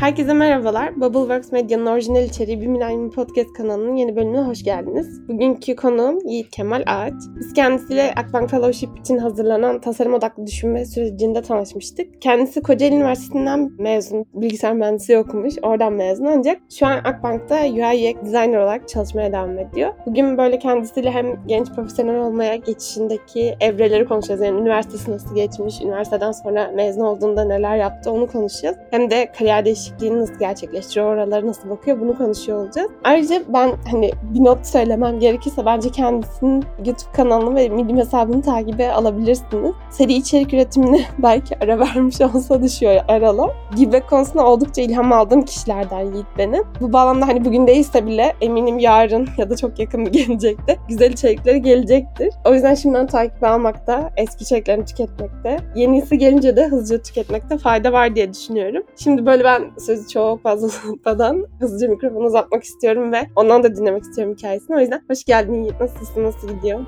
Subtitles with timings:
[0.00, 0.96] Herkese merhabalar.
[0.96, 5.28] Bubbleworks Medya'nın orijinal içeriği Bir Milenyum Podcast kanalının yeni bölümüne hoş geldiniz.
[5.28, 7.12] Bugünkü konuğum Yiğit Kemal Ağaç.
[7.38, 12.22] Biz kendisiyle Akbank Fellowship için hazırlanan tasarım odaklı düşünme sürecinde tanışmıştık.
[12.22, 18.24] Kendisi Kocaeli Üniversitesi'nden mezun, bilgisayar mühendisliği okumuş, oradan mezun ancak şu an Akbank'ta UI UX
[18.24, 19.92] designer olarak çalışmaya devam ediyor.
[20.06, 24.40] Bugün böyle kendisiyle hem genç profesyonel olmaya geçişindeki evreleri konuşacağız.
[24.40, 28.76] Yani üniversitesi nasıl geçmiş, üniversiteden sonra mezun olduğunda neler yaptı onu konuşacağız.
[28.90, 32.90] Hem de kariyer değişikliği değişikliğini nasıl gerçekleştiriyor, oralara nasıl bakıyor bunu konuşuyor olacağız.
[33.04, 38.92] Ayrıca ben hani bir not söylemem gerekirse bence kendisinin YouTube kanalını ve Medium hesabını takibe
[38.92, 39.72] alabilirsiniz.
[39.90, 43.50] Seri içerik üretimine belki ara vermiş olsa düşüyor aralar.
[43.76, 46.62] Gibi konusunda oldukça ilham aldığım kişilerden Yiğit benim.
[46.80, 51.12] Bu bağlamda hani bugün değilse bile eminim yarın ya da çok yakın bir gelecekte güzel
[51.12, 52.34] içerikleri gelecektir.
[52.44, 58.14] O yüzden şimdiden takip almakta, eski içeriklerini tüketmekte, yenisi gelince de hızlıca tüketmekte fayda var
[58.14, 58.82] diye düşünüyorum.
[58.96, 64.02] Şimdi böyle ben sözü çok fazla uzatmadan hızlıca mikrofonu uzatmak istiyorum ve ondan da dinlemek
[64.02, 64.76] istiyorum hikayesini.
[64.76, 65.80] O yüzden hoş geldin Yiğit.
[65.80, 66.24] Nasılsın?
[66.24, 66.80] Nasıl gidiyor?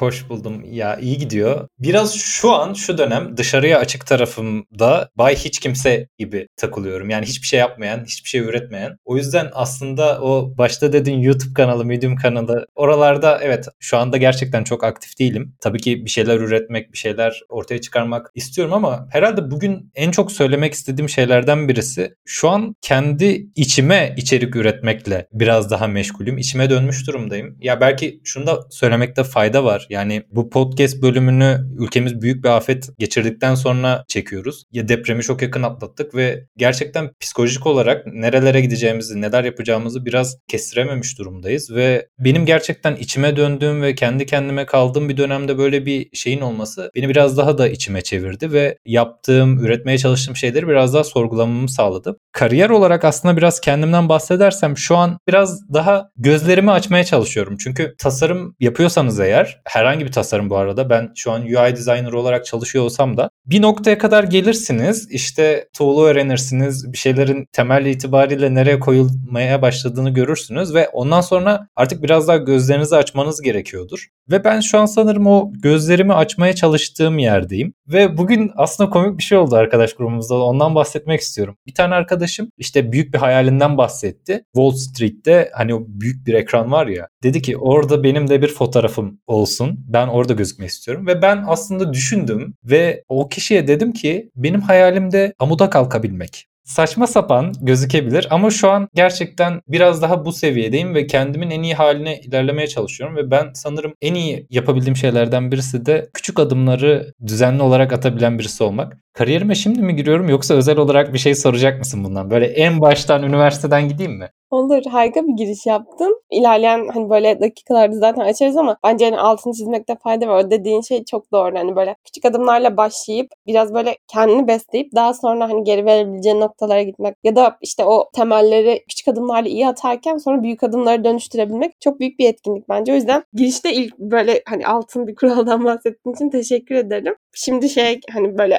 [0.00, 0.64] Hoş buldum.
[0.70, 1.68] Ya iyi gidiyor.
[1.78, 7.10] Biraz şu an şu dönem dışarıya açık tarafımda bay hiç kimse gibi takılıyorum.
[7.10, 8.96] Yani hiçbir şey yapmayan, hiçbir şey üretmeyen.
[9.04, 14.64] O yüzden aslında o başta dediğin YouTube kanalı, Medium kanalı oralarda evet şu anda gerçekten
[14.64, 15.54] çok aktif değilim.
[15.60, 20.32] Tabii ki bir şeyler üretmek, bir şeyler ortaya çıkarmak istiyorum ama herhalde bugün en çok
[20.32, 26.38] söylemek istediğim şeylerden birisi şu an kendi içime içerik üretmekle biraz daha meşgulüm.
[26.38, 27.56] İçime dönmüş durumdayım.
[27.60, 29.86] Ya belki şunu da söylemekte fayda var.
[29.90, 34.64] Yani bu podcast bölümünü ülkemiz büyük bir afet geçirdikten sonra çekiyoruz.
[34.72, 41.18] Ya depremi çok yakın atlattık ve gerçekten psikolojik olarak nerelere gideceğimizi, neler yapacağımızı biraz kestirememiş
[41.18, 46.40] durumdayız ve benim gerçekten içime döndüğüm ve kendi kendime kaldığım bir dönemde böyle bir şeyin
[46.40, 51.68] olması beni biraz daha da içime çevirdi ve yaptığım, üretmeye çalıştığım şeyleri biraz daha sorgulamamı
[51.68, 52.16] sağladı.
[52.32, 57.56] Kariyer olarak aslında biraz kendimden bahsedersem şu an biraz daha gözlerimi açmaya çalışıyorum.
[57.56, 60.90] Çünkü tasarım yapıyorsanız eğer herhangi bir tasarım bu arada.
[60.90, 65.08] Ben şu an UI designer olarak çalışıyor olsam da bir noktaya kadar gelirsiniz.
[65.10, 66.92] İşte tool'u öğrenirsiniz.
[66.92, 72.96] Bir şeylerin temel itibariyle nereye koyulmaya başladığını görürsünüz ve ondan sonra artık biraz daha gözlerinizi
[72.96, 74.06] açmanız gerekiyordur.
[74.30, 77.72] Ve ben şu an sanırım o gözlerimi açmaya çalıştığım yerdeyim.
[77.88, 80.34] Ve bugün aslında komik bir şey oldu arkadaş grubumuzda.
[80.44, 81.56] Ondan bahsetmek istiyorum.
[81.66, 84.42] Bir tane arkadaşım işte büyük bir hayalinden bahsetti.
[84.54, 87.08] Wall Street'te hani o büyük bir ekran var ya.
[87.22, 89.69] Dedi ki orada benim de bir fotoğrafım olsun.
[89.88, 91.06] Ben orada gözükmek istiyorum.
[91.06, 97.52] Ve ben aslında düşündüm ve o kişiye dedim ki benim hayalimde amuda kalkabilmek saçma sapan
[97.60, 102.66] gözükebilir ama şu an gerçekten biraz daha bu seviyedeyim ve kendimin en iyi haline ilerlemeye
[102.66, 108.38] çalışıyorum ve ben sanırım en iyi yapabildiğim şeylerden birisi de küçük adımları düzenli olarak atabilen
[108.38, 108.96] birisi olmak.
[109.20, 112.30] Kariyerime şimdi mi giriyorum yoksa özel olarak bir şey soracak mısın bundan?
[112.30, 114.30] Böyle en baştan üniversiteden gideyim mi?
[114.50, 114.82] Olur.
[114.90, 116.22] Harika bir giriş yaptın.
[116.30, 120.44] İlerleyen hani böyle dakikalarda zaten açarız ama bence hani altını çizmekte fayda var.
[120.44, 121.58] O dediğin şey çok doğru.
[121.58, 126.82] Hani böyle küçük adımlarla başlayıp biraz böyle kendini besleyip daha sonra hani geri verebileceğin noktalara
[126.82, 132.00] gitmek ya da işte o temelleri küçük adımlarla iyi atarken sonra büyük adımları dönüştürebilmek çok
[132.00, 132.92] büyük bir etkinlik bence.
[132.92, 137.14] O yüzden girişte ilk böyle hani altın bir kuraldan bahsettiğin için teşekkür ederim.
[137.34, 138.58] Şimdi şey hani böyle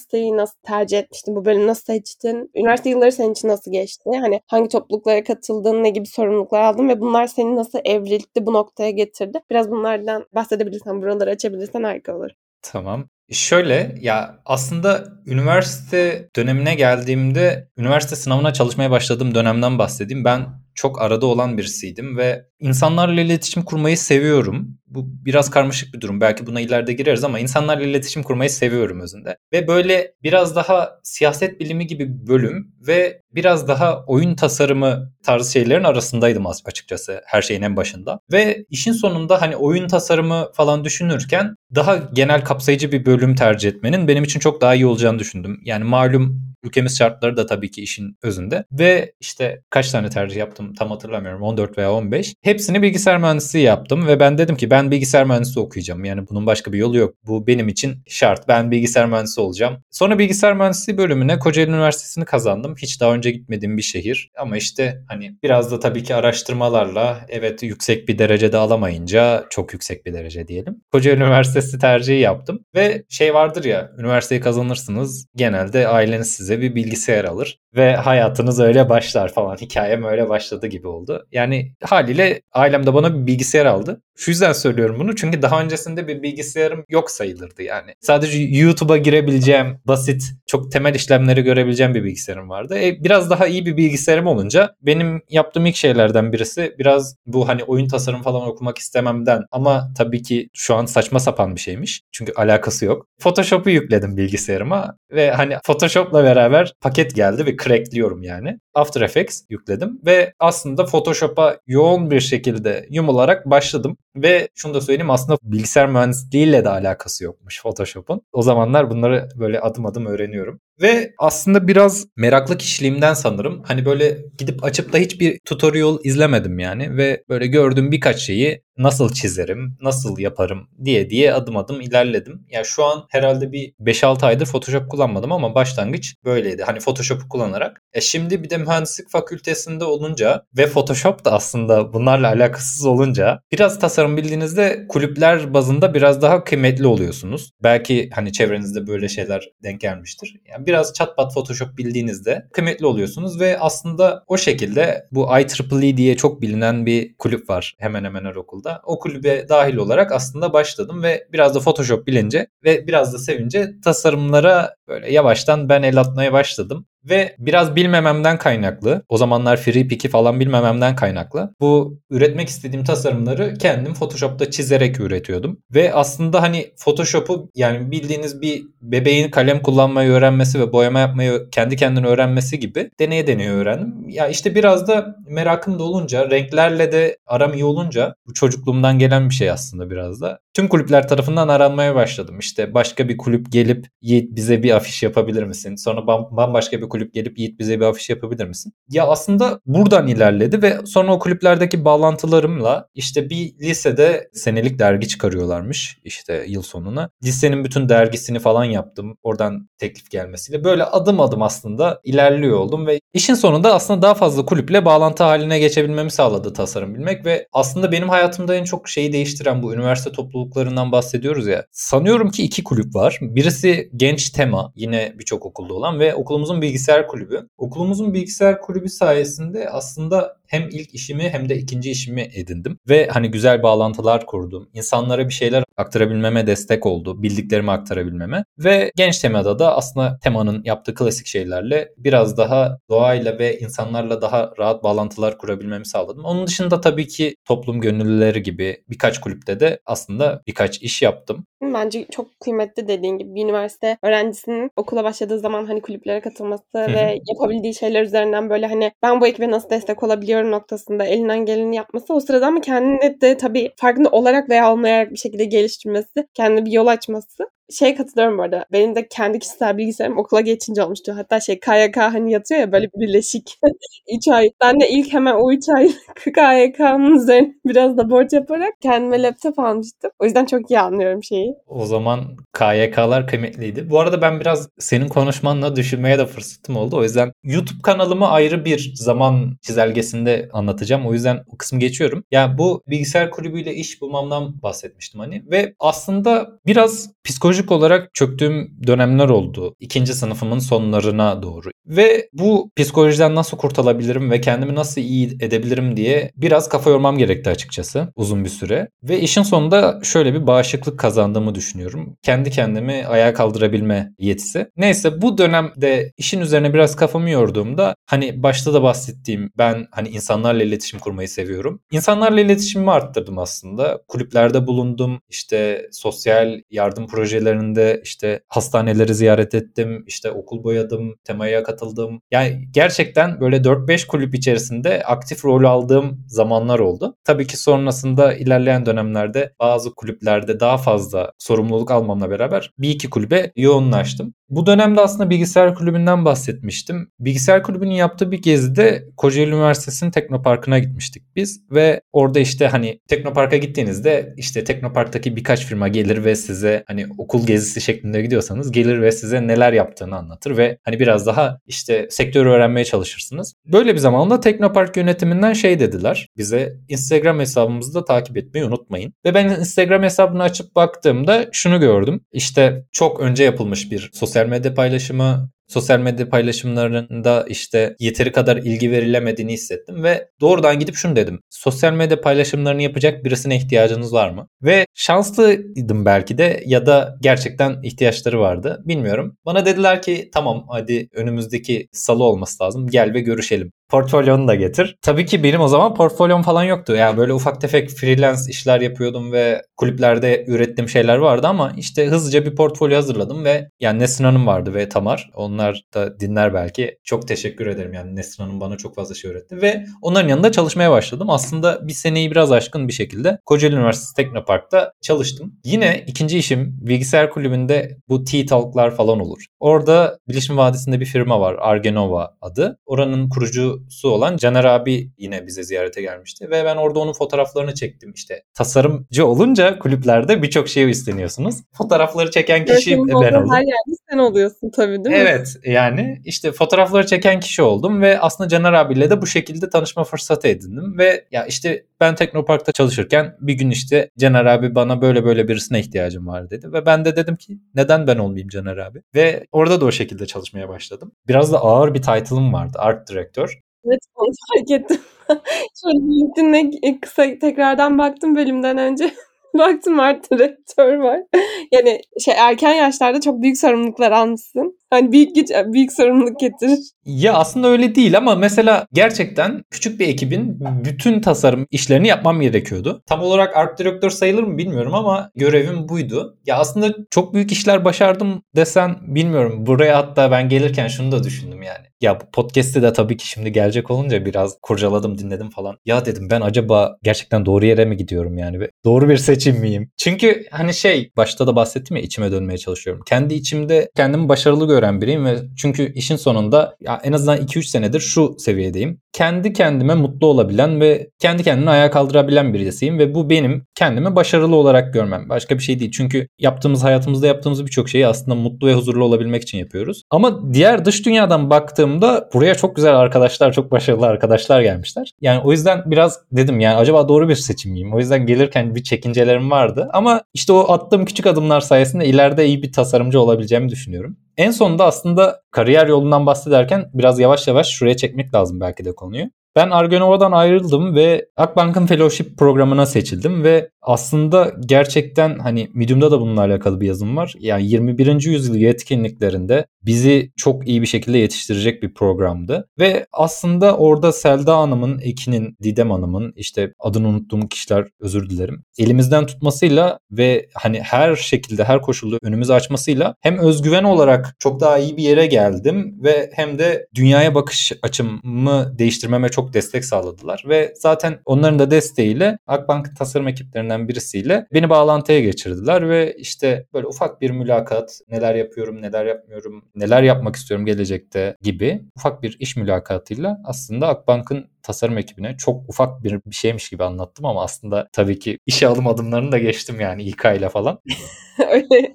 [0.00, 1.36] üniversiteyi nasıl tercih etmiştin?
[1.36, 2.50] Bu bölümü nasıl seçtin?
[2.54, 4.10] Üniversite yılları senin için nasıl geçti?
[4.20, 5.82] Hani hangi topluluklara katıldın?
[5.82, 6.88] Ne gibi sorumluluklar aldın?
[6.88, 9.40] Ve bunlar seni nasıl evrildi bu noktaya getirdi?
[9.50, 12.30] Biraz bunlardan bahsedebilirsen, buraları açabilirsen harika olur.
[12.62, 13.08] Tamam.
[13.32, 20.24] Şöyle ya aslında üniversite dönemine geldiğimde üniversite sınavına çalışmaya başladığım dönemden bahsedeyim.
[20.24, 24.78] Ben çok arada olan birisiydim ve insanlarla iletişim kurmayı seviyorum.
[24.86, 26.20] Bu biraz karmaşık bir durum.
[26.20, 29.36] Belki buna ileride gireriz ama insanlarla iletişim kurmayı seviyorum özünde.
[29.52, 35.52] Ve böyle biraz daha siyaset bilimi gibi bir bölüm ve biraz daha oyun tasarımı tarzı
[35.52, 38.20] şeylerin arasındaydım açıkçası her şeyin en başında.
[38.32, 44.08] Ve işin sonunda hani oyun tasarımı falan düşünürken daha genel kapsayıcı bir bölüm tercih etmenin
[44.08, 45.60] benim için çok daha iyi olacağını düşündüm.
[45.64, 48.64] Yani malum ülkemiz şartları da tabii ki işin özünde.
[48.72, 52.34] Ve işte kaç tane tercih yaptım tam hatırlamıyorum 14 veya 15.
[52.42, 56.04] Hepsini bilgisayar mühendisliği yaptım ve ben dedim ki ben bilgisayar mühendisi okuyacağım.
[56.04, 57.14] Yani bunun başka bir yolu yok.
[57.26, 58.48] Bu benim için şart.
[58.48, 59.76] Ben bilgisayar mühendisi olacağım.
[59.90, 62.74] Sonra bilgisayar mühendisliği bölümüne Kocaeli Üniversitesi'ni kazandım.
[62.82, 64.30] Hiç daha önce gitmediğim bir şehir.
[64.38, 70.06] Ama işte hani biraz da tabii ki araştırmalarla evet yüksek bir derecede alamayınca çok yüksek
[70.06, 70.76] bir derece diyelim.
[70.92, 77.24] Kocaeli Üniversitesi tercihi yaptım ve şey vardır ya üniversiteyi kazanırsınız genelde aileniz size bir bilgisayar
[77.24, 79.56] alır ve hayatınız öyle başlar falan.
[79.56, 81.26] Hikayem öyle başladı gibi oldu.
[81.32, 84.02] Yani haliyle ailem de bana bir bilgisayar aldı.
[84.20, 87.94] Şu yüzden söylüyorum bunu çünkü daha öncesinde bir bilgisayarım yok sayılırdı yani.
[88.00, 92.78] Sadece YouTube'a girebileceğim basit çok temel işlemleri görebileceğim bir bilgisayarım vardı.
[92.78, 97.64] E, biraz daha iyi bir bilgisayarım olunca benim yaptığım ilk şeylerden birisi biraz bu hani
[97.64, 102.02] oyun tasarım falan okumak istememden ama tabii ki şu an saçma sapan bir şeymiş.
[102.12, 103.06] Çünkü alakası yok.
[103.20, 108.58] Photoshop'u yükledim bilgisayarıma ve hani Photoshop'la beraber paket geldi ve crackliyorum yani.
[108.74, 113.96] After Effects yükledim ve aslında Photoshop'a yoğun bir şekilde yumularak başladım.
[114.16, 118.22] Ve şunu da söyleyeyim aslında bilgisayar mühendisliğiyle de alakası yokmuş Photoshop'un.
[118.32, 120.60] O zamanlar bunları böyle adım adım öğreniyorum.
[120.82, 123.62] Ve aslında biraz meraklı kişiliğimden sanırım.
[123.64, 126.96] Hani böyle gidip açıp da hiçbir tutorial izlemedim yani.
[126.96, 132.32] Ve böyle gördüğüm birkaç şeyi nasıl çizerim, nasıl yaparım diye diye adım adım ilerledim.
[132.32, 136.62] Ya yani şu an herhalde bir 5-6 aydır Photoshop kullanmadım ama başlangıç böyleydi.
[136.62, 137.82] Hani Photoshop'u kullanarak.
[137.92, 143.78] E şimdi bir de mühendislik fakültesinde olunca ve Photoshop da aslında bunlarla alakasız olunca biraz
[143.78, 147.50] tasarım bildiğinizde kulüpler bazında biraz daha kıymetli oluyorsunuz.
[147.62, 150.40] Belki hani çevrenizde böyle şeyler denk gelmiştir.
[150.48, 156.16] Yani biraz çat pat Photoshop bildiğinizde kıymetli oluyorsunuz ve aslında o şekilde bu IEEE diye
[156.16, 158.80] çok bilinen bir kulüp var hemen hemen her okulda.
[158.84, 163.70] O kulübe dahil olarak aslında başladım ve biraz da Photoshop bilince ve biraz da sevince
[163.84, 166.86] tasarımlara böyle yavaştan ben el atmaya başladım.
[167.04, 173.94] Ve biraz bilmememden kaynaklı, o zamanlar FreePick'i falan bilmememden kaynaklı bu üretmek istediğim tasarımları kendim
[173.94, 175.58] Photoshop'ta çizerek üretiyordum.
[175.74, 181.76] Ve aslında hani Photoshop'u yani bildiğiniz bir bebeğin kalem kullanmayı öğrenmesi ve boyama yapmayı kendi
[181.76, 184.08] kendine öğrenmesi gibi deneye deneye öğrendim.
[184.08, 189.28] Ya işte biraz da merakım da olunca, renklerle de aram iyi olunca bu çocukluğumdan gelen
[189.28, 190.38] bir şey aslında biraz da.
[190.54, 192.38] Tüm kulüpler tarafından aranmaya başladım.
[192.38, 195.76] İşte başka bir kulüp gelip bize bir afiş yapabilir misin?
[195.76, 198.72] Sonra bambaşka bir kulüp gelip Yiğit bize bir afiş yapabilir misin?
[198.88, 205.98] Ya aslında buradan ilerledi ve sonra o kulüplerdeki bağlantılarımla işte bir lisede senelik dergi çıkarıyorlarmış
[206.04, 207.10] işte yıl sonuna.
[207.24, 209.16] Lisenin bütün dergisini falan yaptım.
[209.22, 210.64] Oradan teklif gelmesiyle.
[210.64, 215.58] Böyle adım adım aslında ilerliyor oldum ve işin sonunda aslında daha fazla kulüple bağlantı haline
[215.58, 220.92] geçebilmemi sağladı tasarım bilmek ve aslında benim hayatımda en çok şeyi değiştiren bu üniversite topluluklarından
[220.92, 221.66] bahsediyoruz ya.
[221.72, 223.18] Sanıyorum ki iki kulüp var.
[223.20, 227.48] Birisi Genç Tema yine birçok okulda olan ve okulumuzun bilgisayar kulübü.
[227.58, 232.78] Okulumuzun bilgisayar kulübü sayesinde aslında hem ilk işimi hem de ikinci işimi edindim.
[232.88, 234.68] Ve hani güzel bağlantılar kurdum.
[234.74, 237.22] İnsanlara bir şeyler aktarabilmeme destek oldu.
[237.22, 238.44] Bildiklerimi aktarabilmeme.
[238.58, 244.50] Ve genç temada da aslında temanın yaptığı klasik şeylerle biraz daha doğayla ve insanlarla daha
[244.58, 246.24] rahat bağlantılar kurabilmemi sağladım.
[246.24, 251.44] Onun dışında tabii ki toplum gönüllüleri gibi birkaç kulüpte de aslında birkaç iş yaptım.
[251.62, 257.18] Bence çok kıymetli dediğin gibi bir üniversite öğrencisinin okula başladığı zaman hani kulüplere katılması ve
[257.28, 262.14] yapabildiği şeyler üzerinden böyle hani ben bu ekibe nasıl destek olabiliyorum noktasında elinden geleni yapması
[262.14, 266.72] o sırada ama kendini de tabii farkında olarak veya olmayarak bir şekilde geliştirmesi, kendine bir
[266.72, 268.64] yol açması şey katılıyorum bu arada.
[268.72, 271.12] Benim de kendi kişisel bilgisayarım okula geçince olmuştu.
[271.16, 273.58] Hatta şey KYK hani yatıyor ya böyle birleşik
[274.16, 274.50] 3 ay.
[274.62, 275.88] Ben de ilk hemen o 3 ay
[276.24, 280.10] KYK'nın üzerine biraz da borç yaparak kendime laptop almıştım.
[280.18, 281.54] O yüzden çok iyi anlıyorum şeyi.
[281.68, 283.90] O zaman KYK'lar kıymetliydi.
[283.90, 286.96] Bu arada ben biraz senin konuşmanla düşünmeye de fırsatım oldu.
[286.96, 291.06] O yüzden YouTube kanalımı ayrı bir zaman çizelgesinde anlatacağım.
[291.06, 292.24] O yüzden o kısmı geçiyorum.
[292.30, 295.42] Yani bu bilgisayar kulübüyle iş bulmamdan bahsetmiştim hani.
[295.50, 299.74] Ve aslında biraz psikoloji psikolojik olarak çöktüğüm dönemler oldu.
[299.80, 301.70] İkinci sınıfımın sonlarına doğru.
[301.86, 307.50] Ve bu psikolojiden nasıl kurtulabilirim ve kendimi nasıl iyi edebilirim diye biraz kafa yormam gerekti
[307.50, 308.88] açıkçası uzun bir süre.
[309.02, 312.16] Ve işin sonunda şöyle bir bağışıklık kazandığımı düşünüyorum.
[312.22, 314.66] Kendi kendimi ayağa kaldırabilme yetisi.
[314.76, 320.62] Neyse bu dönemde işin üzerine biraz kafamı yorduğumda hani başta da bahsettiğim ben hani insanlarla
[320.62, 321.80] iletişim kurmayı seviyorum.
[321.90, 324.00] İnsanlarla iletişimimi arttırdım aslında.
[324.08, 325.20] Kulüplerde bulundum.
[325.28, 332.20] İşte sosyal yardım projeleri projelerinde işte hastaneleri ziyaret ettim, işte okul boyadım, temaya katıldım.
[332.30, 337.16] Yani gerçekten böyle 4-5 kulüp içerisinde aktif rol aldığım zamanlar oldu.
[337.24, 343.52] Tabii ki sonrasında ilerleyen dönemlerde bazı kulüplerde daha fazla sorumluluk almamla beraber bir iki kulübe
[343.56, 344.34] yoğunlaştım.
[344.50, 347.10] Bu dönemde aslında bilgisayar kulübünden bahsetmiştim.
[347.20, 353.56] Bilgisayar kulübünün yaptığı bir gezide Kocaeli Üniversitesi'nin Teknoparkı'na gitmiştik biz ve orada işte hani Teknopark'a
[353.56, 359.12] gittiğinizde işte Teknopark'taki birkaç firma gelir ve size hani okul gezisi şeklinde gidiyorsanız gelir ve
[359.12, 363.54] size neler yaptığını anlatır ve hani biraz daha işte sektörü öğrenmeye çalışırsınız.
[363.66, 369.14] Böyle bir zamanda Teknopark yönetiminden şey dediler bize Instagram hesabımızı da takip etmeyi unutmayın.
[369.24, 372.20] Ve ben Instagram hesabını açıp baktığımda şunu gördüm.
[372.32, 378.90] İşte çok önce yapılmış bir sosyal medya paylaşımı sosyal medya paylaşımlarında işte yeteri kadar ilgi
[378.90, 381.40] verilemediğini hissettim ve doğrudan gidip şunu dedim.
[381.50, 384.48] Sosyal medya paylaşımlarını yapacak birisine ihtiyacınız var mı?
[384.62, 388.82] Ve şanslıydım belki de ya da gerçekten ihtiyaçları vardı.
[388.84, 389.36] Bilmiyorum.
[389.46, 392.86] Bana dediler ki tamam hadi önümüzdeki salı olması lazım.
[392.86, 394.96] Gel ve görüşelim portfolyonu da getir.
[395.02, 396.92] Tabii ki benim o zaman portfolyom falan yoktu.
[396.96, 402.46] Yani böyle ufak tefek freelance işler yapıyordum ve kulüplerde ürettiğim şeyler vardı ama işte hızlıca
[402.46, 405.30] bir portfolyo hazırladım ve yani Nesrin Hanım vardı ve Tamar.
[405.34, 406.98] Onlar da dinler belki.
[407.04, 410.90] Çok teşekkür ederim yani Nesrin Hanım bana çok fazla şey öğretti ve onların yanında çalışmaya
[410.90, 411.30] başladım.
[411.30, 415.54] Aslında bir seneyi biraz aşkın bir şekilde Kocaeli Üniversitesi Teknopark'ta çalıştım.
[415.64, 419.44] Yine ikinci işim bilgisayar kulübünde bu T-Talk'lar falan olur.
[419.60, 422.78] Orada Bilişim Vadisi'nde bir firma var Argenova adı.
[422.86, 427.74] Oranın kurucu kurucusu olan Caner abi yine bize ziyarete gelmişti ve ben orada onun fotoğraflarını
[427.74, 428.42] çektim işte.
[428.54, 431.54] Tasarımcı olunca kulüplerde birçok şey isteniyorsunuz.
[431.72, 433.50] Fotoğrafları çeken kişi ben oldum.
[433.52, 435.22] Her yerde sen oluyorsun tabii değil mi?
[435.22, 440.04] Evet yani işte fotoğrafları çeken kişi oldum ve aslında Caner abiyle de bu şekilde tanışma
[440.04, 445.24] fırsatı edindim ve ya işte ben Teknopark'ta çalışırken bir gün işte Caner abi bana böyle
[445.24, 449.02] böyle birisine ihtiyacım var dedi ve ben de dedim ki neden ben olmayayım Caner abi?
[449.14, 451.12] Ve orada da o şekilde çalışmaya başladım.
[451.28, 453.60] Biraz da ağır bir title'ım vardı art direktör.
[453.86, 455.00] Evet, onu fark ettim.
[455.82, 459.14] Şöyle LinkedIn'e kısa tekrardan baktım bölümden önce.
[459.54, 461.22] Baktım art direktör var.
[461.72, 464.79] Yani şey erken yaşlarda çok büyük sorumluluklar almışsın.
[464.90, 466.78] Hani büyük güç büyük sorumluluk getirir.
[467.04, 473.02] Ya aslında öyle değil ama mesela gerçekten küçük bir ekibin bütün tasarım işlerini yapmam gerekiyordu.
[473.06, 476.38] Tam olarak art direktör sayılır mı bilmiyorum ama görevim buydu.
[476.46, 479.66] Ya aslında çok büyük işler başardım desen bilmiyorum.
[479.66, 481.86] Buraya hatta ben gelirken şunu da düşündüm yani.
[482.00, 485.76] Ya bu podcast'te de tabii ki şimdi gelecek olunca biraz kurcaladım dinledim falan.
[485.84, 488.68] Ya dedim ben acaba gerçekten doğru yere mi gidiyorum yani?
[488.84, 489.90] Doğru bir seçim miyim?
[489.96, 493.02] Çünkü hani şey başta da bahsettim ya içime dönmeye çalışıyorum.
[493.06, 498.00] Kendi içimde kendimi başarılı gören biriyim ve çünkü işin sonunda ya en azından 2-3 senedir
[498.00, 499.00] şu seviyedeyim.
[499.12, 504.56] Kendi kendime mutlu olabilen ve kendi kendine ayağa kaldırabilen birisiyim ve bu benim kendimi başarılı
[504.56, 505.28] olarak görmem.
[505.28, 505.90] Başka bir şey değil.
[505.90, 510.02] Çünkü yaptığımız hayatımızda yaptığımız birçok şeyi aslında mutlu ve huzurlu olabilmek için yapıyoruz.
[510.10, 515.10] Ama diğer dış dünyadan baktığımda buraya çok güzel arkadaşlar, çok başarılı arkadaşlar gelmişler.
[515.20, 517.94] Yani o yüzden biraz dedim yani acaba doğru bir seçim miyim?
[517.94, 519.88] O yüzden gelirken bir çekincelerim vardı.
[519.92, 524.16] Ama işte o attığım küçük adımlar sayesinde ileride iyi bir tasarımcı olabileceğimi düşünüyorum.
[524.40, 529.26] En sonunda aslında kariyer yolundan bahsederken biraz yavaş yavaş şuraya çekmek lazım belki de konuyu.
[529.56, 536.40] Ben Argonova'dan ayrıldım ve Akbank'ın fellowship programına seçildim ve aslında gerçekten hani Medium'da da bununla
[536.40, 537.34] alakalı bir yazım var.
[537.38, 538.22] Yani 21.
[538.26, 542.68] yüzyıl yetkinliklerinde bizi çok iyi bir şekilde yetiştirecek bir programdı.
[542.78, 548.64] Ve aslında orada Selda Hanım'ın, Ekin'in, Didem Hanım'ın işte adını unuttuğum kişiler özür dilerim.
[548.78, 554.78] Elimizden tutmasıyla ve hani her şekilde her koşulda önümüzü açmasıyla hem özgüven olarak çok daha
[554.78, 560.44] iyi bir yere geldim ve hem de dünyaya bakış açımı değiştirmeme çok destek sağladılar.
[560.48, 566.86] Ve zaten onların da desteğiyle Akbank tasarım ekiplerinden birisiyle beni bağlantıya geçirdiler ve işte böyle
[566.86, 572.56] ufak bir mülakat, neler yapıyorum, neler yapmıyorum, neler yapmak istiyorum gelecekte gibi ufak bir iş
[572.56, 578.18] mülakatıyla aslında Akbank'ın tasarım ekibine çok ufak bir, bir şeymiş gibi anlattım ama aslında tabii
[578.18, 580.80] ki işe alım adımlarını da geçtim yani İK ile falan.
[581.50, 581.94] Öyle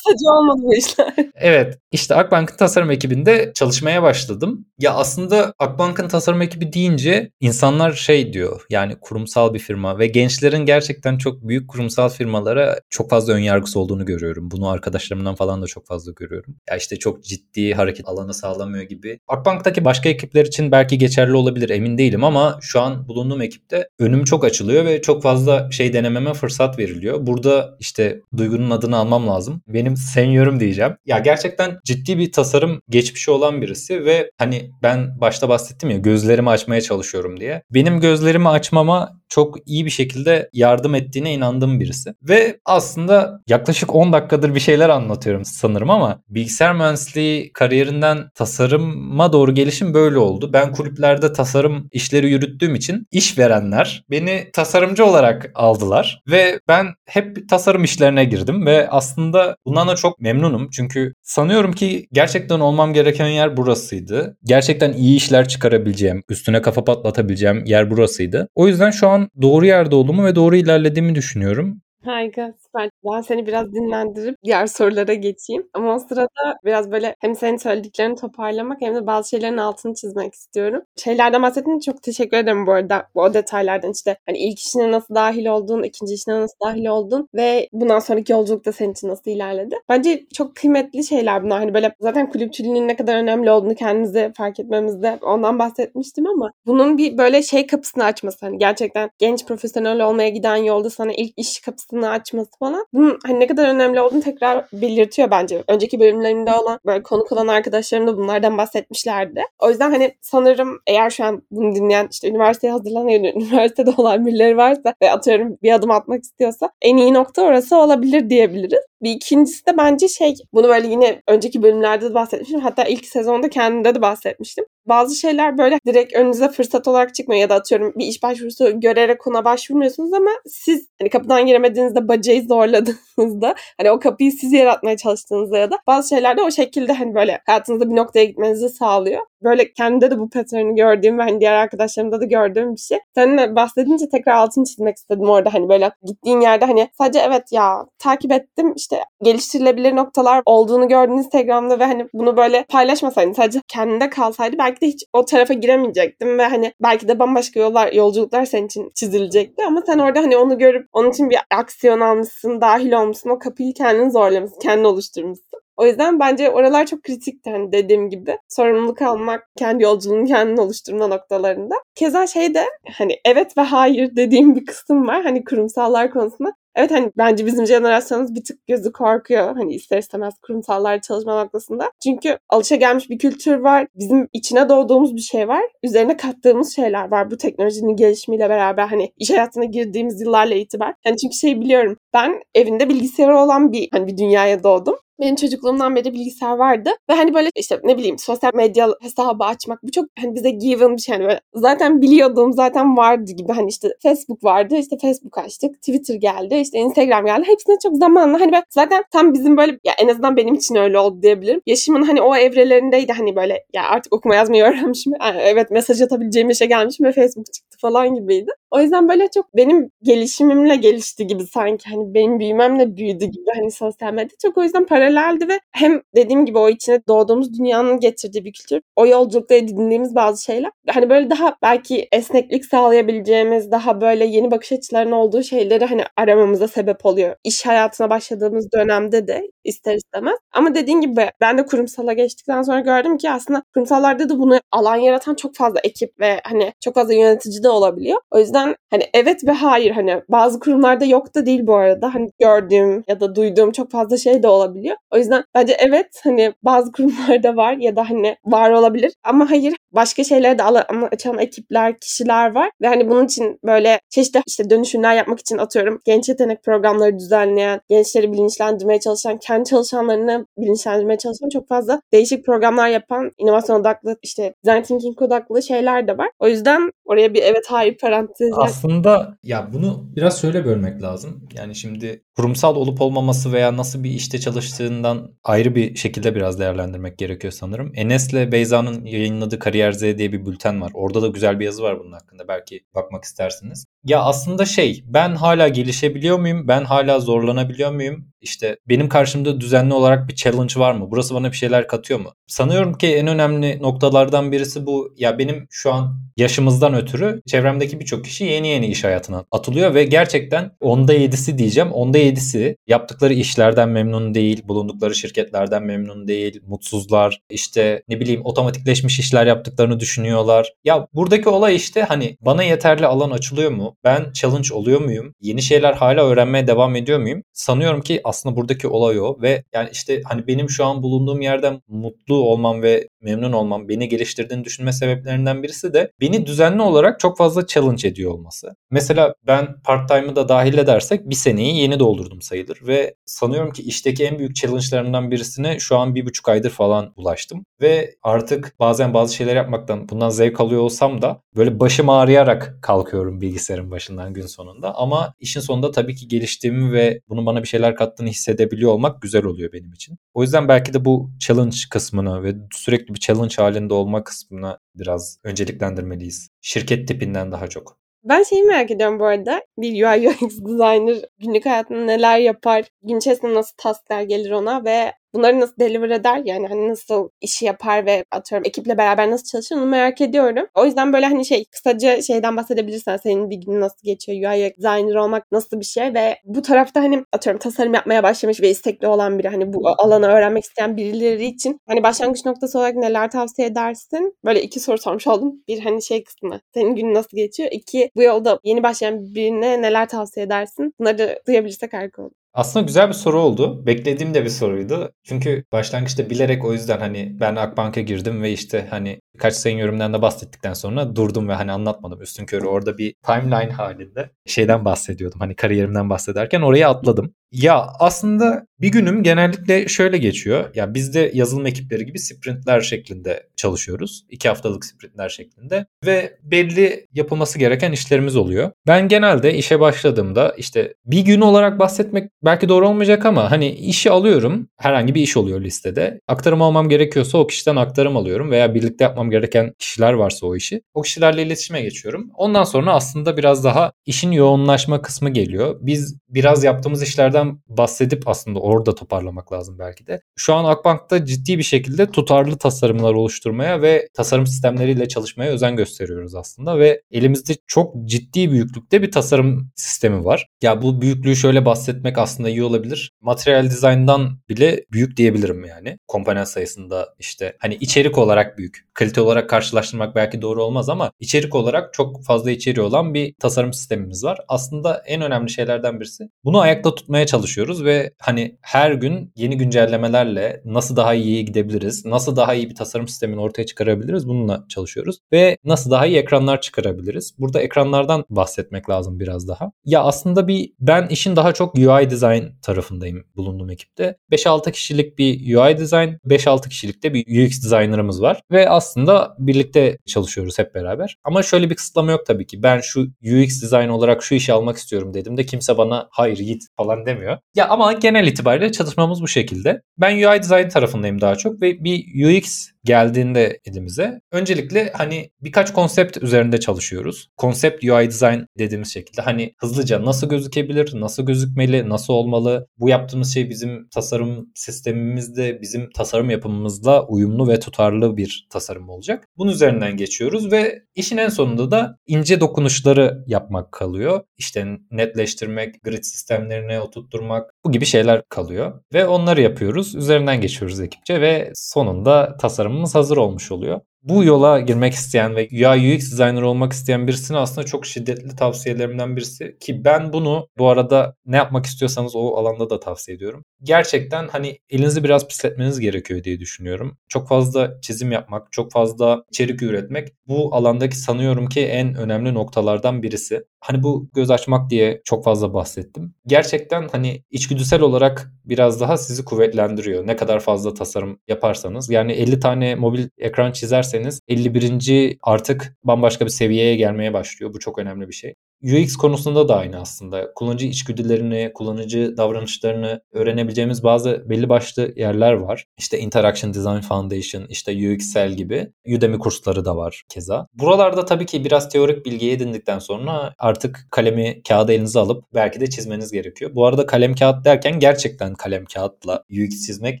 [0.04, 1.14] kısaca olmadı bu işler.
[1.34, 4.66] Evet işte Akbank'ın tasarım ekibinde çalışmaya başladım.
[4.78, 10.66] Ya aslında Akbank'ın tasarım ekibi deyince insanlar şey diyor yani kurumsal bir firma ve gençlerin
[10.66, 14.50] gerçekten çok büyük kurumsal firmalara çok fazla ön yargısı olduğunu görüyorum.
[14.50, 16.56] Bunu arkadaşlarımdan falan da çok fazla görüyorum.
[16.70, 19.18] Ya işte çok ciddi hareket alanı sağlamıyor gibi.
[19.28, 24.24] Akbank'taki başka ekipler için belki geçerli olabilir emin değilim ama şu an bulunduğum ekipte önüm
[24.24, 27.26] çok açılıyor ve çok fazla şey denememe fırsat veriliyor.
[27.26, 29.62] Burada işte Duygu'nun adını almam lazım.
[29.68, 30.92] Benim senyörüm diyeceğim.
[31.06, 36.50] Ya gerçekten ciddi bir tasarım geçmişi olan birisi ve hani ben başta bahsettim ya gözlerimi
[36.50, 37.62] açmaya çalışıyorum diye.
[37.70, 42.14] Benim gözlerimi açmama çok iyi bir şekilde yardım ettiğine inandığım birisi.
[42.22, 49.54] Ve aslında yaklaşık 10 dakikadır bir şeyler anlatıyorum sanırım ama bilgisayar mühendisliği kariyerinden tasarıma doğru
[49.54, 50.50] gelişim böyle oldu.
[50.52, 57.84] Ben kulüplerde tasarım işleri yürüttüğüm için işverenler beni tasarımcı olarak aldılar ve ben hep tasarım
[57.84, 60.70] işlerine girdim ve aslında bundan da çok memnunum.
[60.70, 64.36] Çünkü sanıyorum ki gerçekten olmam gereken yer burasıydı.
[64.44, 68.48] Gerçekten iyi işler çıkarabileceğim, üstüne kafa patlatabileceğim yer burasıydı.
[68.54, 71.80] O yüzden şu an doğru yerde olduğumu ve doğru ilerlediğimi düşünüyorum.
[72.04, 72.90] Harika, süper.
[73.04, 75.68] Ben seni biraz dinlendirip diğer sorulara geçeyim.
[75.74, 80.34] Ama o sırada biraz böyle hem senin söylediklerini toparlamak hem de bazı şeylerin altını çizmek
[80.34, 80.82] istiyorum.
[80.96, 83.08] Şeylerden bahsettiğin çok teşekkür ederim bu arada.
[83.14, 87.28] Bu o detaylardan işte hani ilk işine nasıl dahil oldun, ikinci işine nasıl dahil oldun
[87.34, 89.76] ve bundan sonraki yolculukta senin için nasıl ilerledi?
[89.88, 91.58] Bence çok kıymetli şeyler bunlar.
[91.58, 96.98] Hani böyle zaten kulüpçülüğün ne kadar önemli olduğunu kendimize fark etmemizde ondan bahsetmiştim ama bunun
[96.98, 101.60] bir böyle şey kapısını açması hani gerçekten genç profesyonel olmaya giden yolda sana ilk iş
[101.60, 105.64] kapısını açması falan bunun hani ne kadar önemli olduğunu tekrar belirtiyor bence.
[105.68, 109.42] Önceki bölümlerimde olan böyle konuk olan arkadaşlarım da bunlardan bahsetmişlerdi.
[109.58, 114.56] O yüzden hani sanırım eğer şu an bunu dinleyen işte üniversiteye hazırlanan üniversitede olan birileri
[114.56, 118.80] varsa ve atıyorum bir adım atmak istiyorsa en iyi nokta orası olabilir diyebiliriz.
[119.02, 122.60] Bir ikincisi de bence şey bunu böyle yine önceki bölümlerde de bahsetmiştim.
[122.60, 124.64] Hatta ilk sezonda kendimde de bahsetmiştim.
[124.86, 129.26] Bazı şeyler böyle direkt önünüze fırsat olarak çıkmıyor ya da atıyorum bir iş başvurusu görerek
[129.26, 135.58] ona başvurmuyorsunuz ama siz hani kapıdan giremediğinizde bacayı zorladığınızda hani o kapıyı siz yaratmaya çalıştığınızda
[135.58, 139.22] ya da bazı şeyler de o şekilde hani böyle hayatınızda bir noktaya gitmenizi sağlıyor.
[139.44, 142.98] Böyle kendimde de bu pattern'ı gördüğüm ve hani diğer arkadaşlarımda da gördüğüm bir şey.
[143.14, 147.86] Seninle bahsedince tekrar altını çizmek istedim orada hani böyle gittiğin yerde hani sadece evet ya
[147.98, 154.10] takip ettim işte geliştirilebilir noktalar olduğunu gördün Instagram'da ve hani bunu böyle paylaşmasaydın sadece kendinde
[154.10, 158.66] kalsaydı belki de hiç o tarafa giremeyecektim ve hani belki de bambaşka yollar, yolculuklar senin
[158.66, 163.30] için çizilecekti ama sen orada hani onu görüp onun için bir aksiyon almışsın, dahil olmuşsun,
[163.30, 165.63] o kapıyı kendin zorlamışsın, kendin oluşturmuşsun.
[165.76, 168.38] O yüzden bence oralar çok kritikti hani dediğim gibi.
[168.48, 171.74] Sorumluluk almak, kendi yolculuğunu kendin oluşturma noktalarında.
[171.94, 172.64] Keza şey de
[172.98, 176.52] hani evet ve hayır dediğim bir kısım var hani kurumsallar konusunda.
[176.76, 179.56] Evet hani bence bizim jenerasyonumuz bir tık gözü korkuyor.
[179.56, 181.90] Hani ister istemez kurumsallar çalışma noktasında.
[182.04, 183.86] Çünkü alışagelmiş bir kültür var.
[183.94, 185.62] Bizim içine doğduğumuz bir şey var.
[185.82, 187.30] Üzerine kattığımız şeyler var.
[187.30, 190.94] Bu teknolojinin gelişimiyle beraber hani iş hayatına girdiğimiz yıllarla itibar.
[191.06, 191.96] Yani çünkü şey biliyorum.
[192.14, 194.96] Ben evinde bilgisayarı olan bir hani bir dünyaya doğdum.
[195.20, 196.90] Benim çocukluğumdan beri bilgisayar vardı.
[197.10, 200.96] Ve hani böyle işte ne bileyim sosyal medya hesabı açmak bu çok hani bize given
[200.96, 201.14] bir şey.
[201.14, 203.52] Hani böyle zaten biliyordum zaten vardı gibi.
[203.52, 205.74] Hani işte Facebook vardı işte Facebook açtık.
[205.82, 207.42] Twitter geldi işte Instagram geldi.
[207.46, 210.98] Hepsine çok zamanla hani ben zaten tam bizim böyle ya en azından benim için öyle
[210.98, 211.60] oldu diyebilirim.
[211.66, 215.12] Yaşımın hani o evrelerindeydi hani böyle ya artık okuma yazmayı öğrenmişim.
[215.24, 218.50] Yani evet mesaj atabileceğim işe gelmişim ve Facebook çıktı falan gibiydi.
[218.70, 223.70] O yüzden böyle çok benim gelişimimle gelişti gibi sanki hani benim büyümemle büyüdü gibi hani
[223.70, 228.44] sosyal medya çok o yüzden paraleldi ve hem dediğim gibi o içine doğduğumuz dünyanın getirdiği
[228.44, 234.24] bir kültür o yolculukta edindiğimiz bazı şeyler hani böyle daha belki esneklik sağlayabileceğimiz daha böyle
[234.24, 237.36] yeni bakış açılarının olduğu şeyleri hani aramamıza sebep oluyor.
[237.44, 240.36] İş hayatına başladığımız dönemde de ister istemez.
[240.52, 244.96] Ama dediğim gibi ben de kurumsala geçtikten sonra gördüm ki aslında kurumsallarda da bunu alan
[244.96, 248.20] yaratan çok fazla ekip ve hani çok fazla yönetici de olabiliyor.
[248.30, 252.14] O yüzden hani evet ve hayır hani bazı kurumlarda yok da değil bu arada.
[252.14, 254.93] Hani gördüğüm ya da duyduğum çok fazla şey de olabiliyor.
[255.10, 259.74] O yüzden bence evet hani bazı kurumlarda var ya da hani var olabilir ama hayır
[259.92, 264.70] başka şeylere de alan açan ekipler, kişiler var ve hani bunun için böyle çeşitli işte
[264.70, 271.48] dönüşümler yapmak için atıyorum genç yetenek programları düzenleyen, gençleri bilinçlendirmeye çalışan, kendi çalışanlarını bilinçlendirmeye çalışan
[271.48, 276.30] çok fazla değişik programlar yapan, inovasyon odaklı işte design thinking odaklı şeyler de var.
[276.38, 278.54] O yüzden oraya bir evet hayır parantezi.
[278.54, 281.48] Aslında ya bunu biraz şöyle bölmek lazım.
[281.56, 284.40] Yani şimdi kurumsal olup olmaması veya nasıl bir işte
[284.84, 287.92] çalıştığından ayrı bir şekilde biraz değerlendirmek gerekiyor sanırım.
[287.94, 290.90] Enes'le Beyza'nın yayınladığı Kariyer Z diye bir bülten var.
[290.94, 292.48] Orada da güzel bir yazı var bunun hakkında.
[292.48, 293.84] Belki bakmak istersiniz.
[294.04, 296.68] Ya aslında şey ben hala gelişebiliyor muyum?
[296.68, 298.28] Ben hala zorlanabiliyor muyum?
[298.40, 301.06] İşte benim karşımda düzenli olarak bir challenge var mı?
[301.10, 302.32] Burası bana bir şeyler katıyor mu?
[302.46, 305.14] Sanıyorum ki en önemli noktalardan birisi bu.
[305.16, 310.04] Ya benim şu an yaşımızdan ötürü çevremdeki birçok kişi yeni yeni iş hayatına atılıyor ve
[310.04, 311.92] gerçekten onda yedisi diyeceğim.
[311.92, 319.18] Onda yedisi yaptıkları işlerden memnun değil, bulundukları şirketlerden memnun değil, mutsuzlar, işte ne bileyim otomatikleşmiş
[319.18, 320.72] işler yaptıklarını düşünüyorlar.
[320.84, 323.93] Ya buradaki olay işte hani bana yeterli alan açılıyor mu?
[324.04, 325.34] Ben challenge oluyor muyum?
[325.40, 327.42] Yeni şeyler hala öğrenmeye devam ediyor muyum?
[327.52, 331.80] Sanıyorum ki aslında buradaki olay o ve yani işte hani benim şu an bulunduğum yerden
[331.88, 337.38] mutlu olmam ve memnun olmam, beni geliştirdiğini düşünme sebeplerinden birisi de beni düzenli olarak çok
[337.38, 338.76] fazla challenge ediyor olması.
[338.90, 344.24] Mesela ben part-time'ı da dahil edersek bir seneyi yeni doldurdum sayılır ve sanıyorum ki işteki
[344.24, 347.64] en büyük challenge'larımdan birisine şu an bir buçuk aydır falan ulaştım.
[347.80, 353.40] Ve artık bazen bazı şeyler yapmaktan bundan zevk alıyor olsam da böyle başım ağrıyarak kalkıyorum
[353.84, 354.94] bilgisayarın başından gün sonunda.
[354.94, 359.44] Ama işin sonunda tabii ki geliştiğimi ve bunun bana bir şeyler kattığını hissedebiliyor olmak güzel
[359.44, 360.18] oluyor benim için.
[360.34, 365.38] O yüzden belki de bu challenge kısmını ve sürekli bir challenge halinde olma kısmına biraz
[365.44, 366.48] önceliklendirmeliyiz.
[366.60, 367.98] Şirket tipinden daha çok.
[368.24, 369.62] Ben şeyi merak ediyorum bu arada.
[369.78, 372.84] Bir UI UX designer günlük hayatında neler yapar?
[373.02, 377.64] Gün içerisinde nasıl tasklar gelir ona ve bunları nasıl deliver eder yani hani nasıl işi
[377.64, 380.66] yapar ve atıyorum ekiple beraber nasıl çalışır onu merak ediyorum.
[380.74, 385.14] O yüzden böyle hani şey kısaca şeyden bahsedebilirsen senin bir günün nasıl geçiyor UI designer
[385.14, 389.38] olmak nasıl bir şey ve bu tarafta hani atıyorum tasarım yapmaya başlamış ve istekli olan
[389.38, 394.36] biri hani bu alanı öğrenmek isteyen birileri için hani başlangıç noktası olarak neler tavsiye edersin?
[394.44, 395.54] Böyle iki soru sormuş oldum.
[395.68, 397.68] Bir hani şey kısmı senin günün nasıl geçiyor?
[397.72, 400.94] İki bu yolda yeni başlayan birine neler tavsiye edersin?
[401.00, 402.43] Bunları duyabilirsek harika olur.
[402.54, 403.86] Aslında güzel bir soru oldu.
[403.86, 405.12] Beklediğim de bir soruydu.
[405.22, 410.22] Çünkü başlangıçta bilerek o yüzden hani ben Akbank'a girdim ve işte hani birkaç senyörümden de
[410.22, 412.22] bahsettikten sonra durdum ve hani anlatmadım.
[412.22, 415.40] Üstün körü orada bir timeline halinde şeyden bahsediyordum.
[415.40, 417.34] Hani kariyerimden bahsederken oraya atladım.
[417.54, 420.70] Ya aslında bir günüm genellikle şöyle geçiyor.
[420.74, 424.24] Ya biz de yazılım ekipleri gibi sprintler şeklinde çalışıyoruz.
[424.30, 425.86] İki haftalık sprintler şeklinde.
[426.06, 428.70] Ve belli yapılması gereken işlerimiz oluyor.
[428.86, 434.10] Ben genelde işe başladığımda işte bir gün olarak bahsetmek belki doğru olmayacak ama hani işi
[434.10, 434.68] alıyorum.
[434.78, 436.20] Herhangi bir iş oluyor listede.
[436.28, 440.82] Aktarım almam gerekiyorsa o kişiden aktarım alıyorum veya birlikte yapmam gereken kişiler varsa o işi.
[440.94, 442.30] O kişilerle iletişime geçiyorum.
[442.36, 445.76] Ondan sonra aslında biraz daha işin yoğunlaşma kısmı geliyor.
[445.80, 450.20] Biz biraz yaptığımız işlerden bahsedip aslında orada toparlamak lazım belki de.
[450.36, 456.34] Şu an Akbank'ta ciddi bir şekilde tutarlı tasarımlar oluşturmaya ve tasarım sistemleriyle çalışmaya özen gösteriyoruz
[456.34, 460.46] aslında ve elimizde çok ciddi büyüklükte bir tasarım sistemi var.
[460.62, 463.12] Ya bu büyüklüğü şöyle bahsetmek aslında iyi olabilir.
[463.20, 465.98] Material design'dan bile büyük diyebilirim yani.
[466.08, 468.84] Komponent sayısında işte hani içerik olarak büyük.
[468.94, 473.72] Kalite olarak karşılaştırmak belki doğru olmaz ama içerik olarak çok fazla içeriği olan bir tasarım
[473.72, 474.38] sistemimiz var.
[474.48, 480.62] Aslında en önemli şeylerden birisi bunu ayakta tutmaya çalışıyoruz ve hani her gün yeni güncellemelerle
[480.64, 485.56] nasıl daha iyi gidebiliriz, nasıl daha iyi bir tasarım sistemini ortaya çıkarabiliriz bununla çalışıyoruz ve
[485.64, 487.34] nasıl daha iyi ekranlar çıkarabiliriz.
[487.38, 489.72] Burada ekranlardan bahsetmek lazım biraz daha.
[489.84, 494.16] Ya aslında bir ben işin daha çok UI design tarafındayım bulunduğum ekipte.
[494.32, 499.98] 5-6 kişilik bir UI design, 5-6 kişilik de bir UX designer'ımız var ve aslında birlikte
[500.06, 501.16] çalışıyoruz hep beraber.
[501.24, 502.62] Ama şöyle bir kısıtlama yok tabii ki.
[502.62, 506.62] Ben şu UX design olarak şu işi almak istiyorum dedim de kimse bana hayır git
[506.76, 507.23] falan demiyor.
[507.54, 509.82] Ya ama genel itibariyle çalışmamız bu şekilde.
[509.98, 516.22] Ben UI design tarafındayım daha çok ve bir UX geldiğinde elimize öncelikle hani birkaç konsept
[516.22, 517.28] üzerinde çalışıyoruz.
[517.36, 522.66] Konsept UI design dediğimiz şekilde hani hızlıca nasıl gözükebilir, nasıl gözükmeli, nasıl olmalı?
[522.78, 529.28] Bu yaptığımız şey bizim tasarım sistemimizde, bizim tasarım yapımımızla uyumlu ve tutarlı bir tasarım olacak.
[529.36, 534.20] Bunun üzerinden geçiyoruz ve işin en sonunda da ince dokunuşları yapmak kalıyor.
[534.38, 539.94] İşte netleştirmek, grid sistemlerine oturtturmak bu gibi şeyler kalıyor ve onları yapıyoruz.
[539.94, 542.36] Üzerinden geçiyoruz ekipçe ve sonunda
[542.74, 547.36] tasarımımız hazır olmuş oluyor bu yola girmek isteyen ve UI UX designer olmak isteyen birisine
[547.36, 552.70] aslında çok şiddetli tavsiyelerimden birisi ki ben bunu bu arada ne yapmak istiyorsanız o alanda
[552.70, 553.44] da tavsiye ediyorum.
[553.62, 556.98] Gerçekten hani elinizi biraz pisletmeniz gerekiyor diye düşünüyorum.
[557.08, 563.02] Çok fazla çizim yapmak, çok fazla içerik üretmek bu alandaki sanıyorum ki en önemli noktalardan
[563.02, 563.44] birisi.
[563.60, 566.14] Hani bu göz açmak diye çok fazla bahsettim.
[566.26, 570.06] Gerçekten hani içgüdüsel olarak biraz daha sizi kuvvetlendiriyor.
[570.06, 571.90] Ne kadar fazla tasarım yaparsanız.
[571.90, 573.93] Yani 50 tane mobil ekran çizerseniz
[574.28, 575.18] 51.
[575.22, 577.54] artık bambaşka bir seviyeye gelmeye başlıyor.
[577.54, 578.34] Bu çok önemli bir şey.
[578.64, 580.34] UX konusunda da aynı aslında.
[580.34, 585.66] Kullanıcı içgüdülerini, kullanıcı davranışlarını öğrenebileceğimiz bazı belli başlı yerler var.
[585.78, 588.72] İşte Interaction Design Foundation, işte UXL gibi.
[588.96, 590.46] Udemy kursları da var keza.
[590.54, 595.70] Buralarda tabii ki biraz teorik bilgi edindikten sonra artık kalemi kağıda elinize alıp belki de
[595.70, 596.50] çizmeniz gerekiyor.
[596.54, 600.00] Bu arada kalem kağıt derken gerçekten kalem kağıtla UX çizmek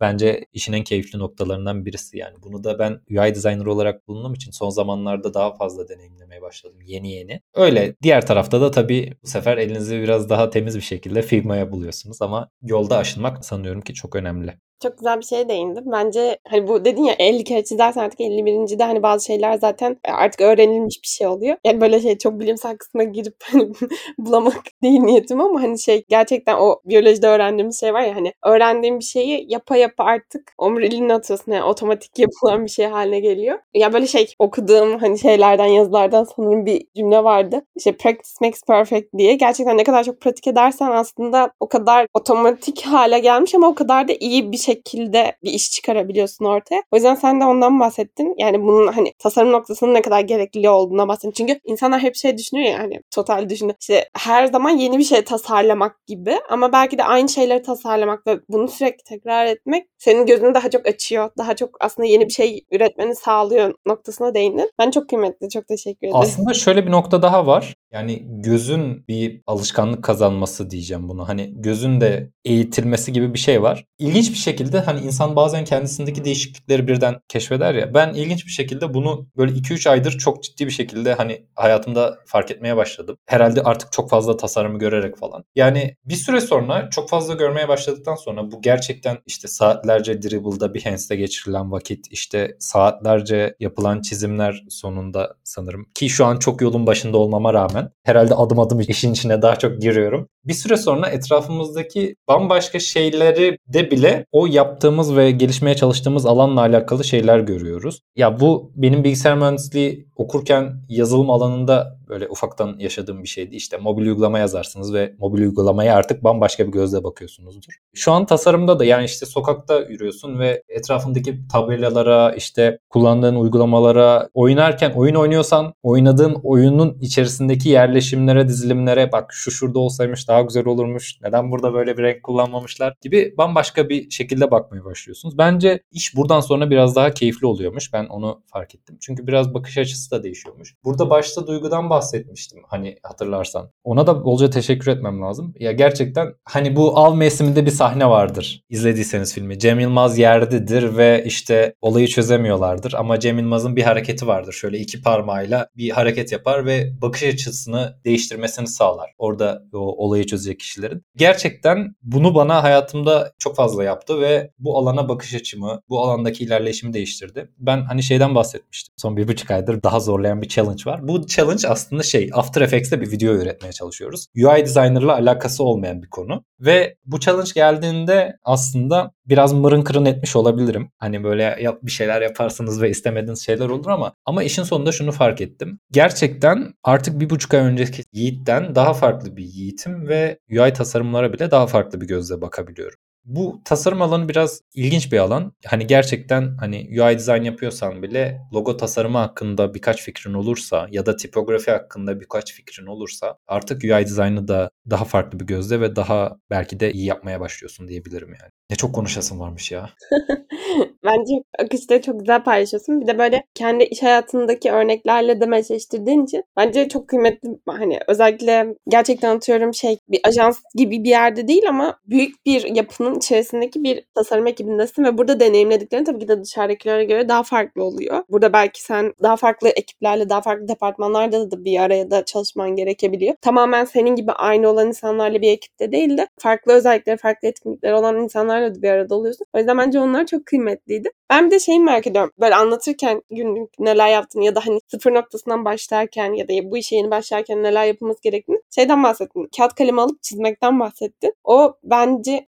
[0.00, 2.34] bence işin en keyifli noktalarından birisi yani.
[2.42, 7.12] Bunu da ben UI designer olarak bulunduğum için son zamanlarda daha fazla deneyimlemeye başladım yeni
[7.12, 7.40] yeni.
[7.54, 12.22] Öyle diğer tarafta da tabii bu sefer elinizi biraz daha temiz bir şekilde Figma'ya buluyorsunuz
[12.22, 14.58] ama yolda aşınmak sanıyorum ki çok önemli.
[14.82, 15.84] Çok güzel bir şeye değindim.
[15.92, 18.78] Bence hani bu dedin ya 50 kere çizersen artık 51.
[18.78, 21.56] de hani bazı şeyler zaten artık öğrenilmiş bir şey oluyor.
[21.64, 23.72] Yani böyle şey çok bilimsel kısmına girip hani
[24.18, 28.98] bulamak değil niyetim ama hani şey gerçekten o biyolojide öğrendiğimiz şey var ya hani öğrendiğim
[28.98, 31.52] bir şeyi yapa yapa artık omuriliğine atıyorsun.
[31.52, 33.58] Yani otomatik yapılan bir şey haline geliyor.
[33.74, 37.62] Ya böyle şey okuduğum hani şeylerden yazılardan sanırım bir cümle vardı.
[37.76, 39.34] İşte practice makes perfect diye.
[39.34, 44.08] Gerçekten ne kadar çok pratik edersen aslında o kadar otomatik hale gelmiş ama o kadar
[44.08, 46.82] da iyi bir şey şekilde bir iş çıkarabiliyorsun ortaya.
[46.90, 48.34] O yüzden sen de ondan bahsettin.
[48.38, 51.30] Yani bunun hani tasarım noktasının ne kadar gerekli olduğuna bahsettin.
[51.30, 53.76] Çünkü insanlar hep şey düşünüyor ya hani total düşünüyor.
[53.80, 58.40] İşte her zaman yeni bir şey tasarlamak gibi ama belki de aynı şeyleri tasarlamak ve
[58.48, 61.30] bunu sürekli tekrar etmek senin gözünü daha çok açıyor.
[61.38, 64.70] Daha çok aslında yeni bir şey üretmeni sağlıyor noktasına değindin.
[64.78, 65.48] Ben çok kıymetli.
[65.48, 66.20] Çok teşekkür ederim.
[66.20, 67.74] Aslında şöyle bir nokta daha var.
[67.92, 71.28] Yani gözün bir alışkanlık kazanması diyeceğim bunu.
[71.28, 73.84] Hani gözün de eğitilmesi gibi bir şey var.
[73.98, 77.94] İlginç bir şekilde hani insan bazen kendisindeki değişiklikleri birden keşfeder ya.
[77.94, 82.50] Ben ilginç bir şekilde bunu böyle 2-3 aydır çok ciddi bir şekilde hani hayatımda fark
[82.50, 83.16] etmeye başladım.
[83.26, 85.44] Herhalde artık çok fazla tasarımı görerek falan.
[85.54, 91.16] Yani bir süre sonra çok fazla görmeye başladıktan sonra bu gerçekten işte saatlerce dribble'da Behance'de
[91.16, 97.54] geçirilen vakit işte saatlerce yapılan çizimler sonunda sanırım ki şu an çok yolun başında olmama
[97.54, 100.28] rağmen herhalde adım adım işin içine daha çok giriyorum.
[100.44, 107.04] Bir süre sonra etrafımızdaki bambaşka şeyleri de bile o yaptığımız ve gelişmeye çalıştığımız alanla alakalı
[107.04, 108.00] şeyler görüyoruz.
[108.16, 113.56] Ya bu benim bilgisayar mühendisliği okurken yazılım alanında böyle ufaktan yaşadığım bir şeydi.
[113.56, 117.72] İşte mobil uygulama yazarsınız ve mobil uygulamaya artık bambaşka bir gözle bakıyorsunuzdur.
[117.94, 124.90] Şu an tasarımda da yani işte sokakta yürüyorsun ve etrafındaki tabelalara, işte kullandığın uygulamalara, oynarken
[124.90, 131.20] oyun oynuyorsan oynadığın oyunun içerisindeki yerleşimlere, dizilimlere bak şu şurada olsaymış daha güzel olurmuş.
[131.22, 135.38] Neden burada böyle bir renk kullanmamışlar gibi bambaşka bir şekilde bakmaya başlıyorsunuz.
[135.38, 137.92] Bence iş buradan sonra biraz daha keyifli oluyormuş.
[137.92, 138.96] Ben onu fark ettim.
[139.00, 140.74] Çünkü biraz bakış açısı da değişiyormuş.
[140.84, 143.70] Burada başta duygudan bahsetmiştim hani hatırlarsan.
[143.84, 145.54] Ona da bolca teşekkür etmem lazım.
[145.58, 148.62] Ya gerçekten hani bu av mevsiminde bir sahne vardır.
[148.68, 149.58] İzlediyseniz filmi.
[149.58, 152.92] Cem Yılmaz yerdedir ve işte olayı çözemiyorlardır.
[152.92, 154.52] Ama Cem Yılmaz'ın bir hareketi vardır.
[154.52, 159.10] Şöyle iki parmağıyla bir hareket yapar ve bakış açısını değiştirmesini sağlar.
[159.18, 161.02] Orada o olayı çözecek kişilerin.
[161.16, 166.92] Gerçekten bunu bana hayatımda çok fazla yaptı ve bu alana bakış açımı, bu alandaki ilerleyişimi
[166.92, 167.50] değiştirdi.
[167.58, 168.94] Ben hani şeyden bahsetmiştim.
[168.96, 171.08] Son bir buçuk aydır daha zorlayan bir challenge var.
[171.08, 174.26] Bu challenge aslında şey After Effects'te bir video üretmeye çalışıyoruz.
[174.36, 176.44] UI designer'la alakası olmayan bir konu.
[176.60, 180.90] Ve bu challenge geldiğinde aslında biraz mırın kırın etmiş olabilirim.
[180.98, 185.12] Hani böyle yap, bir şeyler yaparsınız ve istemediğiniz şeyler olur ama ama işin sonunda şunu
[185.12, 185.78] fark ettim.
[185.90, 191.50] Gerçekten artık bir buçuk ay önceki Yiğit'ten daha farklı bir Yiğit'im ve UI tasarımlara bile
[191.50, 192.98] daha farklı bir gözle bakabiliyorum.
[193.24, 195.52] Bu tasarım alanı biraz ilginç bir alan.
[195.66, 201.16] Hani gerçekten hani UI design yapıyorsan bile logo tasarımı hakkında birkaç fikrin olursa ya da
[201.16, 206.36] tipografi hakkında birkaç fikrin olursa artık UI dizaynı da daha farklı bir gözle ve daha
[206.50, 208.50] belki de iyi yapmaya başlıyorsun diyebilirim yani.
[208.70, 209.90] Ne çok konuşasın varmış ya.
[211.04, 213.00] Bence akışta çok güzel paylaşıyorsun.
[213.00, 217.48] Bir de böyle kendi iş hayatındaki örneklerle de meşleştirdiğin için bence çok kıymetli.
[217.68, 223.11] Hani özellikle gerçekten atıyorum şey bir ajans gibi bir yerde değil ama büyük bir yapının
[223.16, 228.22] içerisindeki bir tasarım ekibindesin ve burada deneyimlediklerin tabii ki de dışarıdakilere göre daha farklı oluyor.
[228.28, 233.34] Burada belki sen daha farklı ekiplerle, daha farklı departmanlarda da bir araya da çalışman gerekebiliyor.
[233.40, 238.22] Tamamen senin gibi aynı olan insanlarla bir ekipte değil de farklı özellikleri, farklı etkinlikleri olan
[238.22, 239.46] insanlarla da bir arada oluyorsun.
[239.54, 241.10] O yüzden bence onlar çok kıymetliydi.
[241.30, 242.30] Ben bir de şeyi merak ediyorum.
[242.40, 246.96] Böyle anlatırken günlük neler yaptın ya da hani sıfır noktasından başlarken ya da bu işe
[246.96, 249.48] yeni başlarken neler yapılması gerektiğini şeyden bahsettin.
[249.56, 251.34] Kağıt kalemi alıp çizmekten bahsettin.
[251.44, 252.46] O bence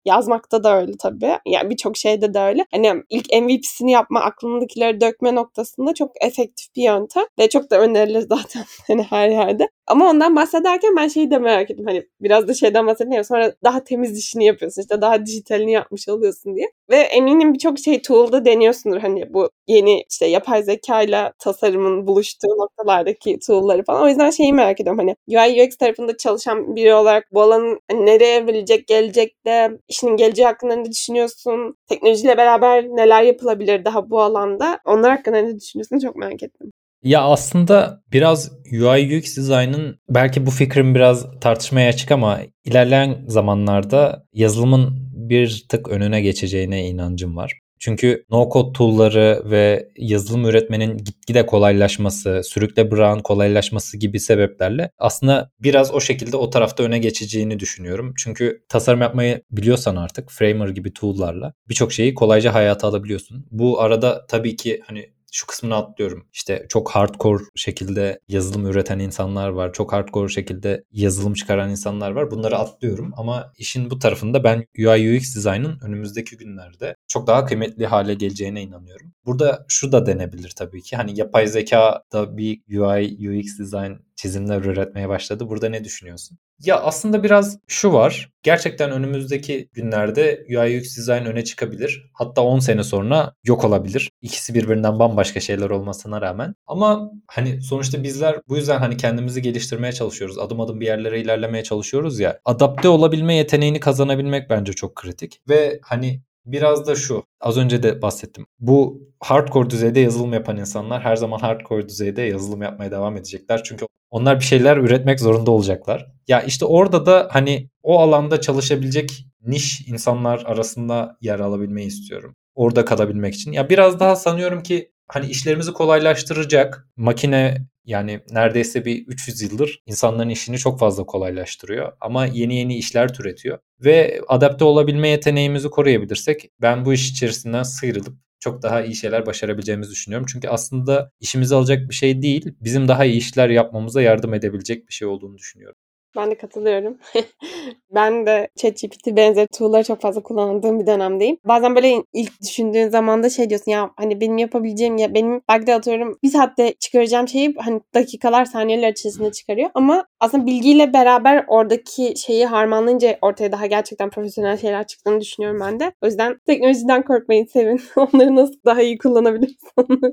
[0.52, 1.38] yazmakta da öyle tabii.
[1.46, 2.66] Yani birçok şeyde de öyle.
[2.70, 7.24] Hani ilk MVP'sini yapma, aklındakileri dökme noktasında çok efektif bir yöntem.
[7.38, 9.68] Ve çok da önerilir zaten hani her yerde.
[9.86, 11.84] Ama ondan bahsederken ben şeyi de merak ettim.
[11.86, 13.24] Hani biraz da şeyden bahsedeyim.
[13.24, 14.82] Sonra daha temiz işini yapıyorsun.
[14.82, 16.66] işte daha dijitalini yapmış oluyorsun diye.
[16.90, 18.98] Ve eminim birçok şey tool'da deniyorsundur.
[18.98, 24.02] Hani bu yeni işte yapay zeka ile tasarımın buluştuğu noktalardaki tool'ları falan.
[24.02, 24.98] O yüzden şeyi merak ediyorum.
[24.98, 25.16] Hani
[25.48, 30.76] UI UX tarafında çalışan biri olarak bu alanın hani nereye evrilecek gelecekte, işinin geleceği hakkında
[30.76, 31.74] ne düşünüyorsun?
[31.88, 34.78] Teknolojiyle beraber neler yapılabilir daha bu alanda?
[34.84, 35.98] Onlar hakkında ne düşünüyorsun?
[35.98, 36.72] Çok merak ettim.
[37.02, 44.26] Ya aslında biraz UI UX dizaynın belki bu fikrim biraz tartışmaya açık ama ilerleyen zamanlarda
[44.32, 47.58] yazılımın bir tık önüne geçeceğine inancım var.
[47.80, 55.94] Çünkü no-code tool'ları ve yazılım üretmenin gitgide kolaylaşması, sürükle bırakın kolaylaşması gibi sebeplerle aslında biraz
[55.94, 58.14] o şekilde o tarafta öne geçeceğini düşünüyorum.
[58.18, 63.46] Çünkü tasarım yapmayı biliyorsan artık Framer gibi tool'larla birçok şeyi kolayca hayata alabiliyorsun.
[63.50, 66.26] Bu arada tabii ki hani şu kısmını atlıyorum.
[66.32, 69.72] İşte çok hardcore şekilde yazılım üreten insanlar var.
[69.72, 72.30] Çok hardcore şekilde yazılım çıkaran insanlar var.
[72.30, 77.86] Bunları atlıyorum ama işin bu tarafında ben UI UX dizaynın önümüzdeki günlerde çok daha kıymetli
[77.86, 79.12] hale geleceğine inanıyorum.
[79.26, 80.96] Burada şu da denebilir tabii ki.
[80.96, 85.48] Hani yapay zeka da bir UI UX dizayn çizimler üretmeye başladı.
[85.48, 86.38] Burada ne düşünüyorsun?
[86.60, 88.30] Ya aslında biraz şu var.
[88.42, 92.10] Gerçekten önümüzdeki günlerde UI UX design öne çıkabilir.
[92.12, 94.10] Hatta 10 sene sonra yok olabilir.
[94.20, 96.54] İkisi birbirinden bambaşka şeyler olmasına rağmen.
[96.66, 100.38] Ama hani sonuçta bizler bu yüzden hani kendimizi geliştirmeye çalışıyoruz.
[100.38, 102.38] Adım adım bir yerlere ilerlemeye çalışıyoruz ya.
[102.44, 105.40] Adapte olabilme yeteneğini kazanabilmek bence çok kritik.
[105.48, 107.24] Ve hani biraz da şu.
[107.40, 108.46] Az önce de bahsettim.
[108.60, 113.62] Bu hardcore düzeyde yazılım yapan insanlar her zaman hardcore düzeyde yazılım yapmaya devam edecekler.
[113.64, 116.06] Çünkü onlar bir şeyler üretmek zorunda olacaklar.
[116.28, 122.34] Ya işte orada da hani o alanda çalışabilecek niş insanlar arasında yer alabilmeyi istiyorum.
[122.54, 123.52] Orada kalabilmek için.
[123.52, 130.28] Ya biraz daha sanıyorum ki hani işlerimizi kolaylaştıracak makine yani neredeyse bir 300 yıldır insanların
[130.28, 136.84] işini çok fazla kolaylaştırıyor ama yeni yeni işler türetiyor ve adapte olabilme yeteneğimizi koruyabilirsek ben
[136.84, 140.26] bu iş içerisinden sıyrılıp çok daha iyi şeyler başarabileceğimizi düşünüyorum.
[140.32, 144.92] Çünkü aslında işimizi alacak bir şey değil, bizim daha iyi işler yapmamıza yardım edebilecek bir
[144.94, 145.76] şey olduğunu düşünüyorum.
[146.16, 146.98] Ben de katılıyorum.
[147.90, 151.36] ben de ChatGPT benzer tool'ları çok fazla kullandığım bir dönemdeyim.
[151.44, 155.74] Bazen böyle ilk düşündüğün zaman da şey diyorsun ya hani benim yapabileceğim ya benim belki
[155.74, 159.70] atıyorum bir saatte çıkaracağım şeyi hani dakikalar saniyeler içerisinde çıkarıyor.
[159.74, 165.80] Ama aslında bilgiyle beraber oradaki şeyi harmanlayınca ortaya daha gerçekten profesyonel şeyler çıktığını düşünüyorum ben
[165.80, 165.92] de.
[166.02, 167.80] O yüzden teknolojiden korkmayın sevin.
[167.96, 169.56] Onları nasıl daha iyi kullanabiliriz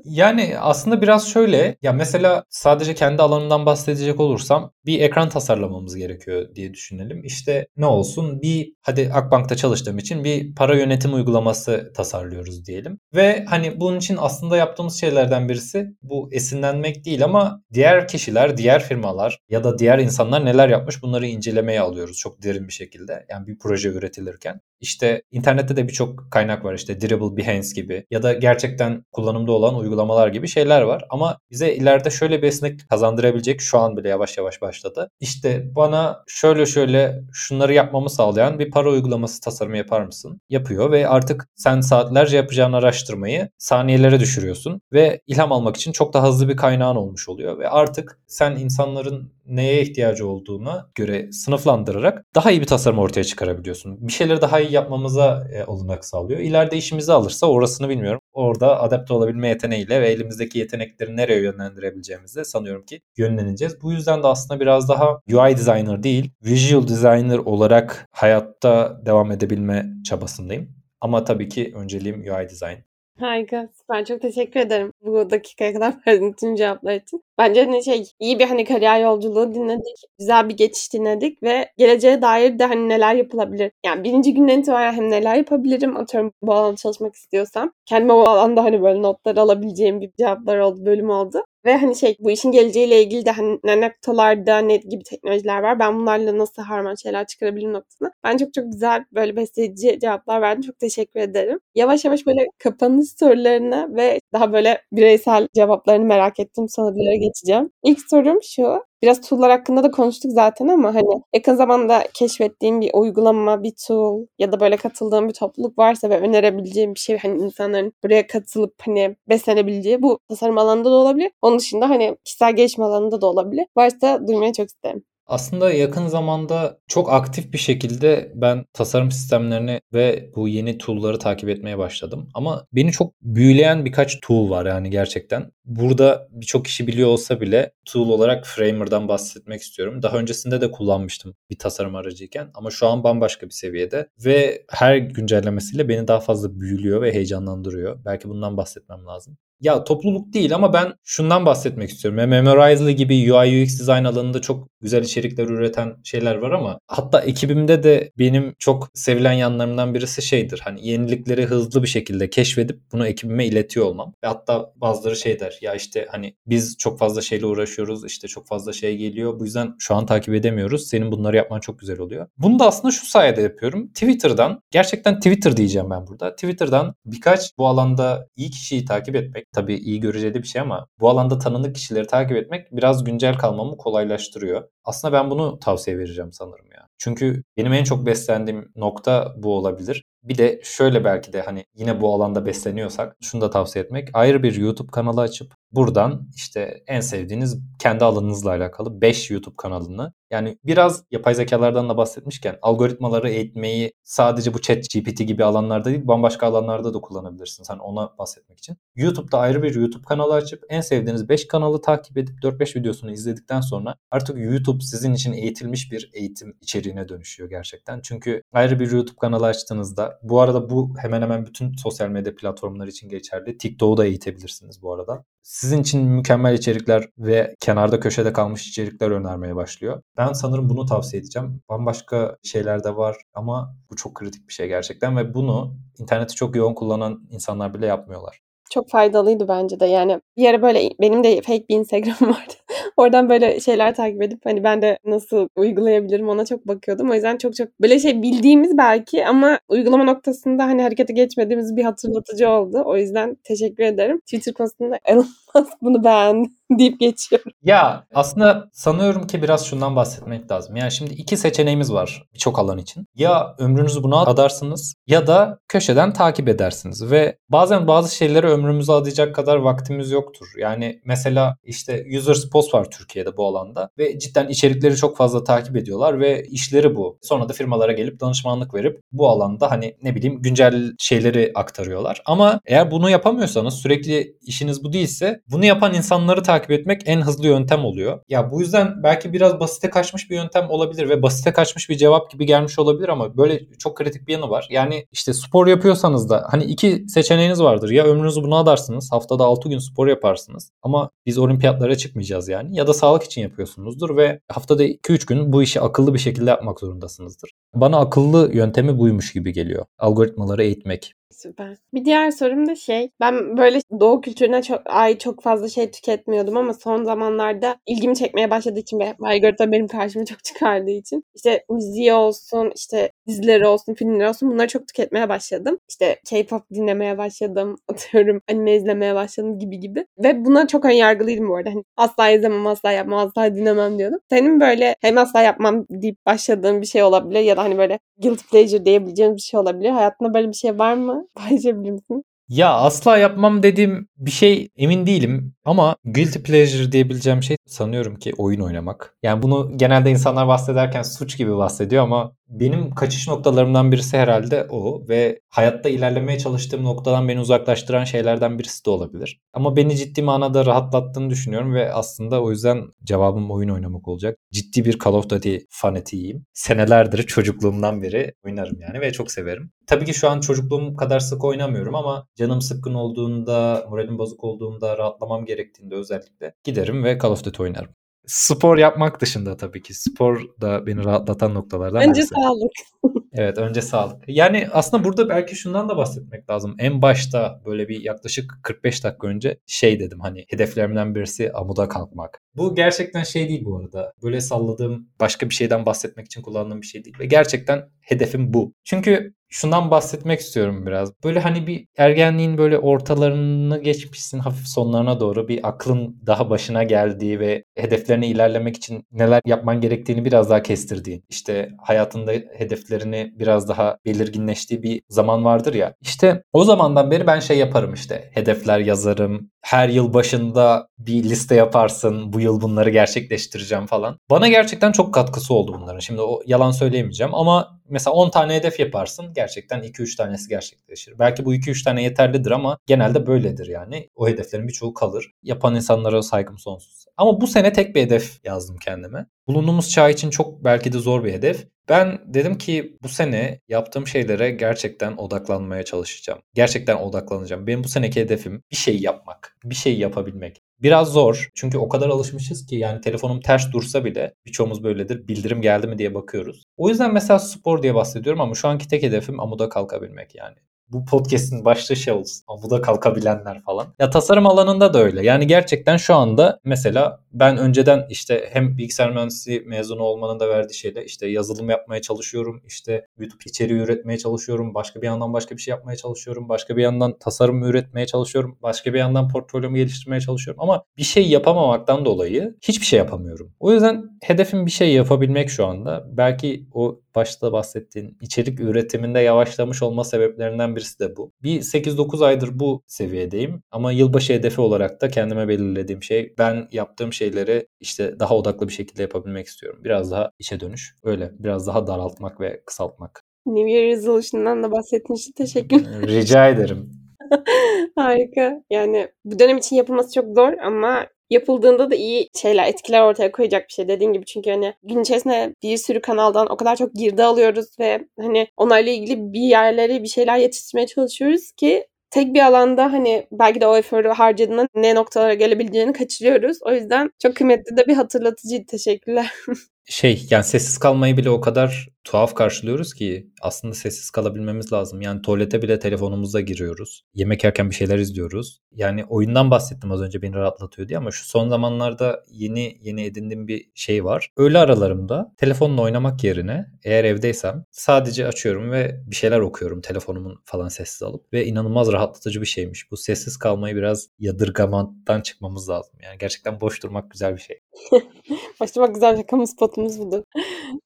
[0.04, 5.96] Yani aslında biraz şöyle ya mesela sadece kendi alanından bahsedecek olursam bir ekran tasarlamamız yapmamız
[5.96, 7.24] gerekiyor diye düşünelim.
[7.24, 12.98] İşte ne olsun bir hadi Akbank'ta çalıştığım için bir para yönetim uygulaması tasarlıyoruz diyelim.
[13.14, 18.82] Ve hani bunun için aslında yaptığımız şeylerden birisi bu esinlenmek değil ama diğer kişiler, diğer
[18.82, 23.26] firmalar ya da diğer insanlar neler yapmış bunları incelemeye alıyoruz çok derin bir şekilde.
[23.30, 24.60] Yani bir proje üretilirken.
[24.80, 29.74] İşte internette de birçok kaynak var işte Dribble, Behance gibi ya da gerçekten kullanımda olan
[29.76, 31.04] uygulamalar gibi şeyler var.
[31.10, 35.10] Ama bize ileride şöyle bir esnek kazandırabilecek şu an bile yavaş yavaş başladı.
[35.20, 40.40] İşte bana şöyle şöyle şunları yapmamı sağlayan bir para uygulaması tasarımı yapar mısın?
[40.50, 46.28] Yapıyor ve artık sen saatlerce yapacağın araştırmayı saniyelere düşürüyorsun ve ilham almak için çok daha
[46.28, 52.50] hızlı bir kaynağın olmuş oluyor ve artık sen insanların neye ihtiyacı olduğuna göre sınıflandırarak daha
[52.50, 54.08] iyi bir tasarım ortaya çıkarabiliyorsun.
[54.08, 56.40] Bir şeyleri daha iyi yapmamıza e, olanak sağlıyor.
[56.40, 58.20] İleride işimizi alırsa orasını bilmiyorum.
[58.32, 63.82] Orada adapte olabilme yeteneğiyle ve elimizdeki yetenekleri nereye yönlendirebileceğimizi sanıyorum ki yönleneceğiz.
[63.82, 69.86] Bu yüzden de aslında biraz daha UI designer değil, visual designer olarak hayatta devam edebilme
[70.04, 70.80] çabasındayım.
[71.00, 72.89] Ama tabii ki önceliğim UI design.
[73.20, 73.68] Harika.
[73.90, 77.24] Ben çok teşekkür ederim bu dakikaya kadar verdiğin tüm cevaplar için.
[77.38, 80.04] Bence hani şey iyi bir hani kariyer yolculuğu dinledik.
[80.18, 83.72] Güzel bir geçiş dinledik ve geleceğe dair de hani neler yapılabilir.
[83.86, 87.72] Yani birinci günden itibaren hem neler yapabilirim atıyorum bu alanda çalışmak istiyorsam.
[87.86, 91.42] Kendime o alanda hani böyle notlar alabileceğim bir cevaplar oldu, bölüm oldu.
[91.64, 95.78] Ve hani şey bu işin geleceğiyle ilgili de hani ne noktalarda ne gibi teknolojiler var.
[95.78, 98.12] Ben bunlarla nasıl harman şeyler çıkarabilirim noktasına.
[98.24, 100.62] Ben çok çok güzel böyle besleyici cevaplar verdim.
[100.62, 101.60] Çok teşekkür ederim.
[101.74, 107.70] Yavaş yavaş böyle kapanış sorularına ve daha böyle bireysel cevaplarını merak ettiğim sorulara geçeceğim.
[107.84, 108.89] İlk sorum şu.
[109.02, 114.26] Biraz tool'lar hakkında da konuştuk zaten ama hani yakın zamanda keşfettiğim bir uygulama, bir tool
[114.38, 118.74] ya da böyle katıldığım bir topluluk varsa ve önerebileceğim bir şey hani insanların buraya katılıp
[118.86, 121.30] hani beslenebileceği bu tasarım alanında da olabilir.
[121.42, 123.66] Onun dışında hani kişisel gelişim alanında da olabilir.
[123.76, 125.04] Varsa duymayı çok isterim.
[125.30, 131.48] Aslında yakın zamanda çok aktif bir şekilde ben tasarım sistemlerini ve bu yeni tool'ları takip
[131.48, 132.28] etmeye başladım.
[132.34, 135.52] Ama beni çok büyüleyen birkaç tool var yani gerçekten.
[135.64, 140.02] Burada birçok kişi biliyor olsa bile tool olarak Framer'dan bahsetmek istiyorum.
[140.02, 144.96] Daha öncesinde de kullanmıştım bir tasarım aracıyken ama şu an bambaşka bir seviyede ve her
[144.96, 148.04] güncellemesiyle beni daha fazla büyülüyor ve heyecanlandırıyor.
[148.04, 149.38] Belki bundan bahsetmem lazım.
[149.60, 152.28] Ya topluluk değil ama ben şundan bahsetmek istiyorum.
[152.28, 157.82] Memorize'lı gibi UI UX design alanında çok güzel içerikler üreten şeyler var ama hatta ekibimde
[157.82, 160.60] de benim çok sevilen yanlarımdan birisi şeydir.
[160.64, 164.14] Hani yenilikleri hızlı bir şekilde keşfedip bunu ekibime iletiyor olmam.
[164.24, 168.46] Ve hatta bazıları şey der ya işte hani biz çok fazla şeyle uğraşıyoruz işte çok
[168.46, 169.40] fazla şey geliyor.
[169.40, 170.86] Bu yüzden şu an takip edemiyoruz.
[170.88, 172.26] Senin bunları yapman çok güzel oluyor.
[172.38, 173.88] Bunu da aslında şu sayede yapıyorum.
[173.88, 176.34] Twitter'dan gerçekten Twitter diyeceğim ben burada.
[176.34, 181.08] Twitter'dan birkaç bu alanda iyi kişiyi takip etmek tabii iyi göreceli bir şey ama bu
[181.08, 184.68] alanda tanınık kişileri takip etmek biraz güncel kalmamı kolaylaştırıyor.
[184.84, 186.86] Aslında ben bunu tavsiye vereceğim sanırım ya.
[186.98, 190.04] Çünkü benim en çok beslendiğim nokta bu olabilir.
[190.22, 194.08] Bir de şöyle belki de hani yine bu alanda besleniyorsak şunu da tavsiye etmek.
[194.12, 200.12] Ayrı bir YouTube kanalı açıp buradan işte en sevdiğiniz kendi alanınızla alakalı 5 YouTube kanalını
[200.30, 206.06] yani biraz yapay zekalardan da bahsetmişken algoritmaları eğitmeyi sadece bu chat GPT gibi alanlarda değil
[206.06, 207.70] bambaşka alanlarda da kullanabilirsiniz.
[207.70, 208.76] Hani ona bahsetmek için.
[208.94, 213.60] YouTube'da ayrı bir YouTube kanalı açıp en sevdiğiniz 5 kanalı takip edip 4-5 videosunu izledikten
[213.60, 218.00] sonra artık YouTube sizin için eğitilmiş bir eğitim içeriğine dönüşüyor gerçekten.
[218.00, 222.90] Çünkü ayrı bir YouTube kanalı açtığınızda bu arada bu hemen hemen bütün sosyal medya platformları
[222.90, 223.58] için geçerli.
[223.58, 225.24] TikTok'u da eğitebilirsiniz bu arada.
[225.42, 230.02] Sizin için mükemmel içerikler ve kenarda köşede kalmış içerikler önermeye başlıyor.
[230.16, 231.62] Ben sanırım bunu tavsiye edeceğim.
[231.68, 236.56] Bambaşka şeyler de var ama bu çok kritik bir şey gerçekten ve bunu interneti çok
[236.56, 239.86] yoğun kullanan insanlar bile yapmıyorlar çok faydalıydı bence de.
[239.86, 242.54] Yani bir yere böyle benim de fake bir Instagram vardı.
[242.96, 247.10] Oradan böyle şeyler takip edip hani ben de nasıl uygulayabilirim ona çok bakıyordum.
[247.10, 251.84] O yüzden çok çok böyle şey bildiğimiz belki ama uygulama noktasında hani harekete geçmediğimiz bir
[251.84, 252.82] hatırlatıcı oldu.
[252.86, 254.20] O yüzden teşekkür ederim.
[254.20, 256.48] Twitter konusunda Elon Musk bunu beğendi
[256.78, 257.52] deyip geçiyorum.
[257.62, 260.76] Ya aslında sanıyorum ki biraz şundan bahsetmek lazım.
[260.76, 263.06] Yani şimdi iki seçeneğimiz var birçok alan için.
[263.14, 267.10] Ya ömrünüzü buna adarsınız ya da köşeden takip edersiniz.
[267.10, 270.46] Ve bazen bazı şeyleri ömrümüzü adayacak kadar vaktimiz yoktur.
[270.58, 275.76] Yani mesela işte Users Post var Türkiye'de bu alanda ve cidden içerikleri çok fazla takip
[275.76, 277.18] ediyorlar ve işleri bu.
[277.22, 282.22] Sonra da firmalara gelip danışmanlık verip bu alanda hani ne bileyim güncel şeyleri aktarıyorlar.
[282.26, 287.20] Ama eğer bunu yapamıyorsanız sürekli işiniz bu değilse bunu yapan insanları takip takip etmek en
[287.20, 288.20] hızlı yöntem oluyor.
[288.28, 292.30] Ya bu yüzden belki biraz basite kaçmış bir yöntem olabilir ve basite kaçmış bir cevap
[292.30, 294.66] gibi gelmiş olabilir ama böyle çok kritik bir yanı var.
[294.70, 297.90] Yani işte spor yapıyorsanız da hani iki seçeneğiniz vardır.
[297.90, 299.12] Ya ömrünüzü buna adarsınız.
[299.12, 300.70] Haftada 6 gün spor yaparsınız.
[300.82, 302.76] Ama biz olimpiyatlara çıkmayacağız yani.
[302.76, 306.80] Ya da sağlık için yapıyorsunuzdur ve haftada 2-3 gün bu işi akıllı bir şekilde yapmak
[306.80, 307.50] zorundasınızdır.
[307.74, 309.84] Bana akıllı yöntemi buymuş gibi geliyor.
[309.98, 311.14] Algoritmaları eğitmek.
[311.42, 311.76] Süper.
[311.94, 313.10] Bir diğer sorum da şey.
[313.20, 318.50] Ben böyle doğu kültürüne çok ait çok fazla şey tüketmiyordum ama son zamanlarda ilgimi çekmeye
[318.50, 323.94] başladığı için ve algoritma benim karşıma çok çıkardığı için işte müziği olsun, işte dizileri olsun,
[323.94, 325.78] filmleri olsun bunları çok tüketmeye başladım.
[325.88, 330.06] İşte K-pop dinlemeye başladım, atıyorum anime izlemeye başladım gibi gibi.
[330.18, 331.70] Ve buna çok ön yargılıydım bu arada.
[331.70, 334.18] Hani asla izlemem, asla yapmam, asla dinlemem diyordum.
[334.30, 338.44] Senin böyle hem asla yapmam deyip başladığın bir şey olabilir ya da hani böyle guilty
[338.50, 339.90] pleasure diyebileceğin bir şey olabilir.
[339.90, 341.26] Hayatında böyle bir şey var mı?
[341.34, 342.24] Paylaşabilir misin?
[342.50, 348.32] Ya asla yapmam dediğim bir şey emin değilim ama guilty pleasure diyebileceğim şey sanıyorum ki
[348.38, 349.14] oyun oynamak.
[349.22, 355.08] Yani bunu genelde insanlar bahsederken suç gibi bahsediyor ama benim kaçış noktalarımdan birisi herhalde o
[355.08, 359.40] ve hayatta ilerlemeye çalıştığım noktadan beni uzaklaştıran şeylerden birisi de olabilir.
[359.52, 364.38] Ama beni ciddi manada rahatlattığını düşünüyorum ve aslında o yüzden cevabım oyun oynamak olacak.
[364.52, 366.46] Ciddi bir Call of Duty fanatiyim.
[366.52, 369.72] Senelerdir çocukluğumdan beri oynarım yani ve çok severim.
[369.86, 374.98] Tabii ki şu an çocukluğum kadar sık oynamıyorum ama canım sıkkın olduğunda, moralim bozuk olduğunda,
[374.98, 377.90] rahatlamam gerektiğinde özellikle giderim ve Call of Duty oynarım.
[378.26, 379.94] Spor yapmak dışında tabii ki.
[379.94, 382.34] Spor da beni rahatlatan noktalardan Önce birisi.
[382.34, 382.72] sağlık.
[383.32, 384.24] evet önce sağlık.
[384.28, 386.74] Yani aslında burada belki şundan da bahsetmek lazım.
[386.78, 392.42] En başta böyle bir yaklaşık 45 dakika önce şey dedim hani hedeflerimden birisi amuda kalkmak.
[392.56, 394.12] Bu gerçekten şey değil bu arada.
[394.22, 397.16] Böyle salladığım başka bir şeyden bahsetmek için kullandığım bir şey değil.
[397.20, 398.74] Ve gerçekten hedefim bu.
[398.84, 401.12] Çünkü şundan bahsetmek istiyorum biraz.
[401.24, 407.40] Böyle hani bir ergenliğin böyle ortalarını geçmişsin hafif sonlarına doğru bir aklın daha başına geldiği
[407.40, 411.24] ve hedeflerine ilerlemek için neler yapman gerektiğini biraz daha kestirdiğin.
[411.28, 415.94] İşte hayatında hedeflerini biraz daha belirginleştiği bir zaman vardır ya.
[416.00, 418.30] İşte o zamandan beri ben şey yaparım işte.
[418.34, 419.50] Hedefler yazarım.
[419.62, 422.32] Her yıl başında bir liste yaparsın.
[422.32, 424.18] Bu yıl bunları gerçekleştireceğim falan.
[424.30, 425.98] Bana gerçekten çok katkısı oldu bunların.
[425.98, 431.18] Şimdi o yalan söyleyemeyeceğim ama mesela 10 tane hedef yaparsın gerçekten 2-3 tanesi gerçekleşir.
[431.18, 434.08] Belki bu 2-3 tane yeterlidir ama genelde böyledir yani.
[434.14, 435.32] O hedeflerin birçoğu kalır.
[435.42, 437.04] Yapan insanlara saygım sonsuz.
[437.16, 439.26] Ama bu sene tek bir hedef yazdım kendime.
[439.46, 441.66] Bulunduğumuz çağ için çok belki de zor bir hedef.
[441.88, 446.40] Ben dedim ki bu sene yaptığım şeylere gerçekten odaklanmaya çalışacağım.
[446.54, 447.66] Gerçekten odaklanacağım.
[447.66, 450.62] Benim bu seneki hedefim bir şey yapmak, bir şey yapabilmek.
[450.82, 455.28] Biraz zor çünkü o kadar alışmışız ki yani telefonum ters dursa bile birçoğumuz böyledir.
[455.28, 456.62] Bildirim geldi mi diye bakıyoruz.
[456.76, 460.56] O yüzden mesela spor diye bahsediyorum ama şu anki tek hedefim amuda kalkabilmek yani
[460.92, 462.44] bu podcast'in başlığı şey olsun.
[462.48, 463.86] Amuda kalkabilenler falan.
[463.98, 465.26] Ya tasarım alanında da öyle.
[465.26, 470.74] Yani gerçekten şu anda mesela ben önceden işte hem bilgisayar mühendisliği mezunu olmanın da verdiği
[470.74, 472.62] şeyle işte yazılım yapmaya çalışıyorum.
[472.66, 474.74] İşte YouTube içeriği üretmeye çalışıyorum.
[474.74, 476.48] Başka bir yandan başka bir şey yapmaya çalışıyorum.
[476.48, 478.58] Başka bir yandan tasarım üretmeye çalışıyorum.
[478.62, 480.62] Başka bir yandan portfolyomu geliştirmeye çalışıyorum.
[480.62, 483.52] Ama bir şey yapamamaktan dolayı hiçbir şey yapamıyorum.
[483.60, 486.06] O yüzden hedefim bir şey yapabilmek şu anda.
[486.12, 491.32] Belki o başta bahsettiğin içerik üretiminde yavaşlamış olma sebeplerinden birisi de bu.
[491.42, 497.12] Bir 8-9 aydır bu seviyedeyim ama yılbaşı hedefi olarak da kendime belirlediğim şey ben yaptığım
[497.12, 499.80] şeyleri işte daha odaklı bir şekilde yapabilmek istiyorum.
[499.84, 500.96] Biraz daha içe dönüş.
[501.04, 503.22] Öyle biraz daha daraltmak ve kısaltmak.
[503.46, 506.90] New Year Resolution'dan da bahsettiğin için teşekkür Rica ederim.
[507.96, 508.62] Harika.
[508.70, 513.68] Yani bu dönem için yapılması çok zor ama yapıldığında da iyi şeyler, etkiler ortaya koyacak
[513.68, 514.24] bir şey dediğin gibi.
[514.24, 518.90] Çünkü hani gün içerisinde bir sürü kanaldan o kadar çok girdi alıyoruz ve hani onlarla
[518.90, 523.76] ilgili bir yerlere bir şeyler yetiştirmeye çalışıyoruz ki tek bir alanda hani belki de o
[523.76, 526.58] eforu harcadığında ne noktalara gelebileceğini kaçırıyoruz.
[526.62, 528.66] O yüzden çok kıymetli de bir hatırlatıcıydı.
[528.66, 529.32] Teşekkürler.
[529.84, 535.00] şey yani sessiz kalmayı bile o kadar tuhaf karşılıyoruz ki aslında sessiz kalabilmemiz lazım.
[535.00, 537.04] Yani tuvalete bile telefonumuzla giriyoruz.
[537.14, 538.60] Yemek yerken bir şeyler izliyoruz.
[538.72, 543.48] Yani oyundan bahsettim az önce beni rahatlatıyor diye ama şu son zamanlarda yeni yeni edindiğim
[543.48, 544.30] bir şey var.
[544.36, 550.68] Öğle aralarımda telefonla oynamak yerine eğer evdeysem sadece açıyorum ve bir şeyler okuyorum telefonumun falan
[550.68, 552.90] sessiz alıp ve inanılmaz rahatlatıcı bir şeymiş.
[552.90, 555.98] Bu sessiz kalmayı biraz yadırgamaktan çıkmamız lazım.
[556.02, 557.60] Yani gerçekten boş durmak güzel bir şey.
[558.60, 560.22] boş durmak güzel kamu spotumuz budur.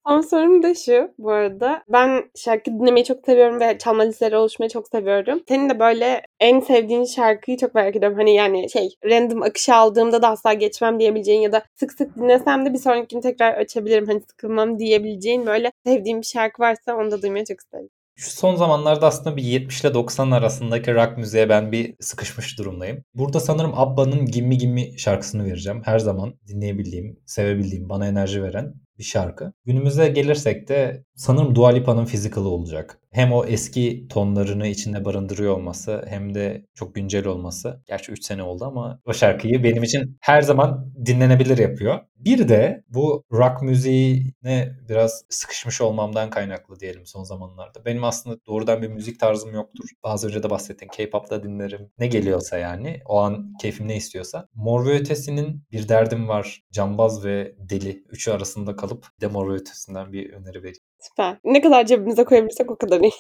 [0.07, 1.85] Son sorum da şu bu arada.
[1.89, 5.43] Ben şarkı dinlemeyi çok seviyorum ve çalma listeleri oluşmayı çok seviyorum.
[5.49, 8.19] Senin de böyle en sevdiğin şarkıyı çok merak ediyorum.
[8.19, 12.67] Hani yani şey random akışı aldığımda da asla geçmem diyebileceğin ya da sık sık dinlesem
[12.67, 14.07] de bir sonraki gün tekrar açabilirim.
[14.07, 17.91] Hani sıkılmam diyebileceğin böyle sevdiğin bir şarkı varsa onu da duymayı çok isterim.
[18.17, 23.05] Şu son zamanlarda aslında bir 70 ile 90 arasındaki rock müziğe ben bir sıkışmış durumdayım.
[23.15, 25.83] Burada sanırım Abba'nın Gimme Gimme şarkısını vereceğim.
[25.85, 29.53] Her zaman dinleyebildiğim, sevebildiğim, bana enerji veren bir şarkı.
[29.65, 33.01] Günümüze gelirsek de sanırım Dua Lipa'nın Physical'ı olacak.
[33.11, 37.83] Hem o eski tonlarını içinde barındırıyor olması hem de çok güncel olması.
[37.87, 42.01] Gerçi 3 sene oldu ama o şarkıyı benim için her zaman dinlenebilir yapıyor.
[42.17, 47.85] Bir de bu rock müziğine biraz sıkışmış olmamdan kaynaklı diyelim son zamanlarda.
[47.85, 49.89] Benim aslında doğrudan bir müzik tarzım yoktur.
[50.05, 51.91] Bazı önce de bahsettiğim K-pop'ta dinlerim.
[51.99, 54.49] Ne geliyorsa yani o an keyfim ne istiyorsa.
[54.55, 59.55] Mor ve Ötesi'nin Bir Derdim Var, Cambaz ve Deli üçü arasında kalıp de Mor ve
[59.55, 60.83] Ötesi'nden bir öneri vereyim.
[61.01, 61.37] Süper.
[61.45, 63.13] Ne kadar cebimize koyabilirsek o kadar iyi.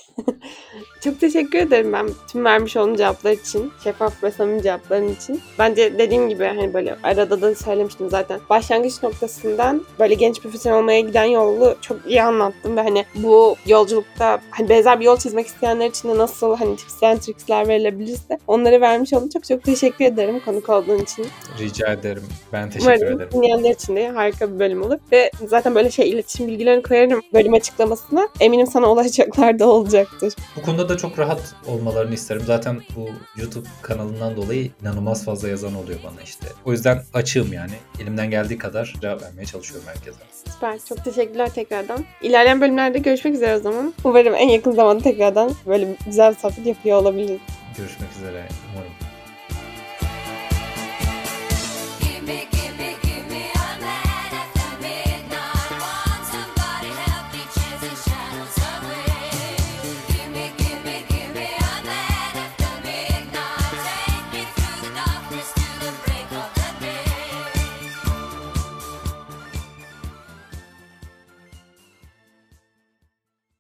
[1.05, 3.72] Çok teşekkür ederim ben tüm vermiş olduğun cevaplar için.
[3.85, 5.41] Şeffaf ve samimi cevapların için.
[5.59, 8.41] Bence dediğim gibi hani böyle arada da söylemiştim zaten.
[8.51, 14.41] Başlangıç noktasından böyle genç profesyonel olmaya giden yolu çok iyi anlattım ve hani bu yolculukta
[14.51, 18.81] hani benzer bir yol çizmek isteyenler için de nasıl hani tips and tricksler verilebilirse onları
[18.81, 19.29] vermiş oldum.
[19.29, 21.27] Çok çok teşekkür ederim konuk olduğun için.
[21.59, 22.25] Rica ederim.
[22.53, 23.31] Ben teşekkür Umarım ederim.
[23.33, 24.99] dinleyenler için de harika bir bölüm olur.
[25.12, 28.29] Ve zaten böyle şey iletişim bilgilerini koyarım bölüm açıklamasına.
[28.41, 30.35] Eminim sana ulaşacaklar da olacaktır.
[30.57, 32.43] Bu konuda da çok rahat olmalarını isterim.
[32.47, 36.47] Zaten bu YouTube kanalından dolayı inanılmaz fazla yazan oluyor bana işte.
[36.65, 37.73] O yüzden açığım yani.
[38.01, 40.19] Elimden geldiği kadar cevap vermeye çalışıyorum herkese.
[40.53, 40.79] Süper.
[40.89, 42.05] Çok teşekkürler tekrardan.
[42.23, 43.95] İlerleyen bölümlerde görüşmek üzere o zaman.
[44.05, 47.41] Umarım en yakın zamanda tekrardan böyle güzel bir sohbet yapıyor olabiliriz.
[47.77, 48.49] Görüşmek üzere.
[48.75, 48.93] Umarım.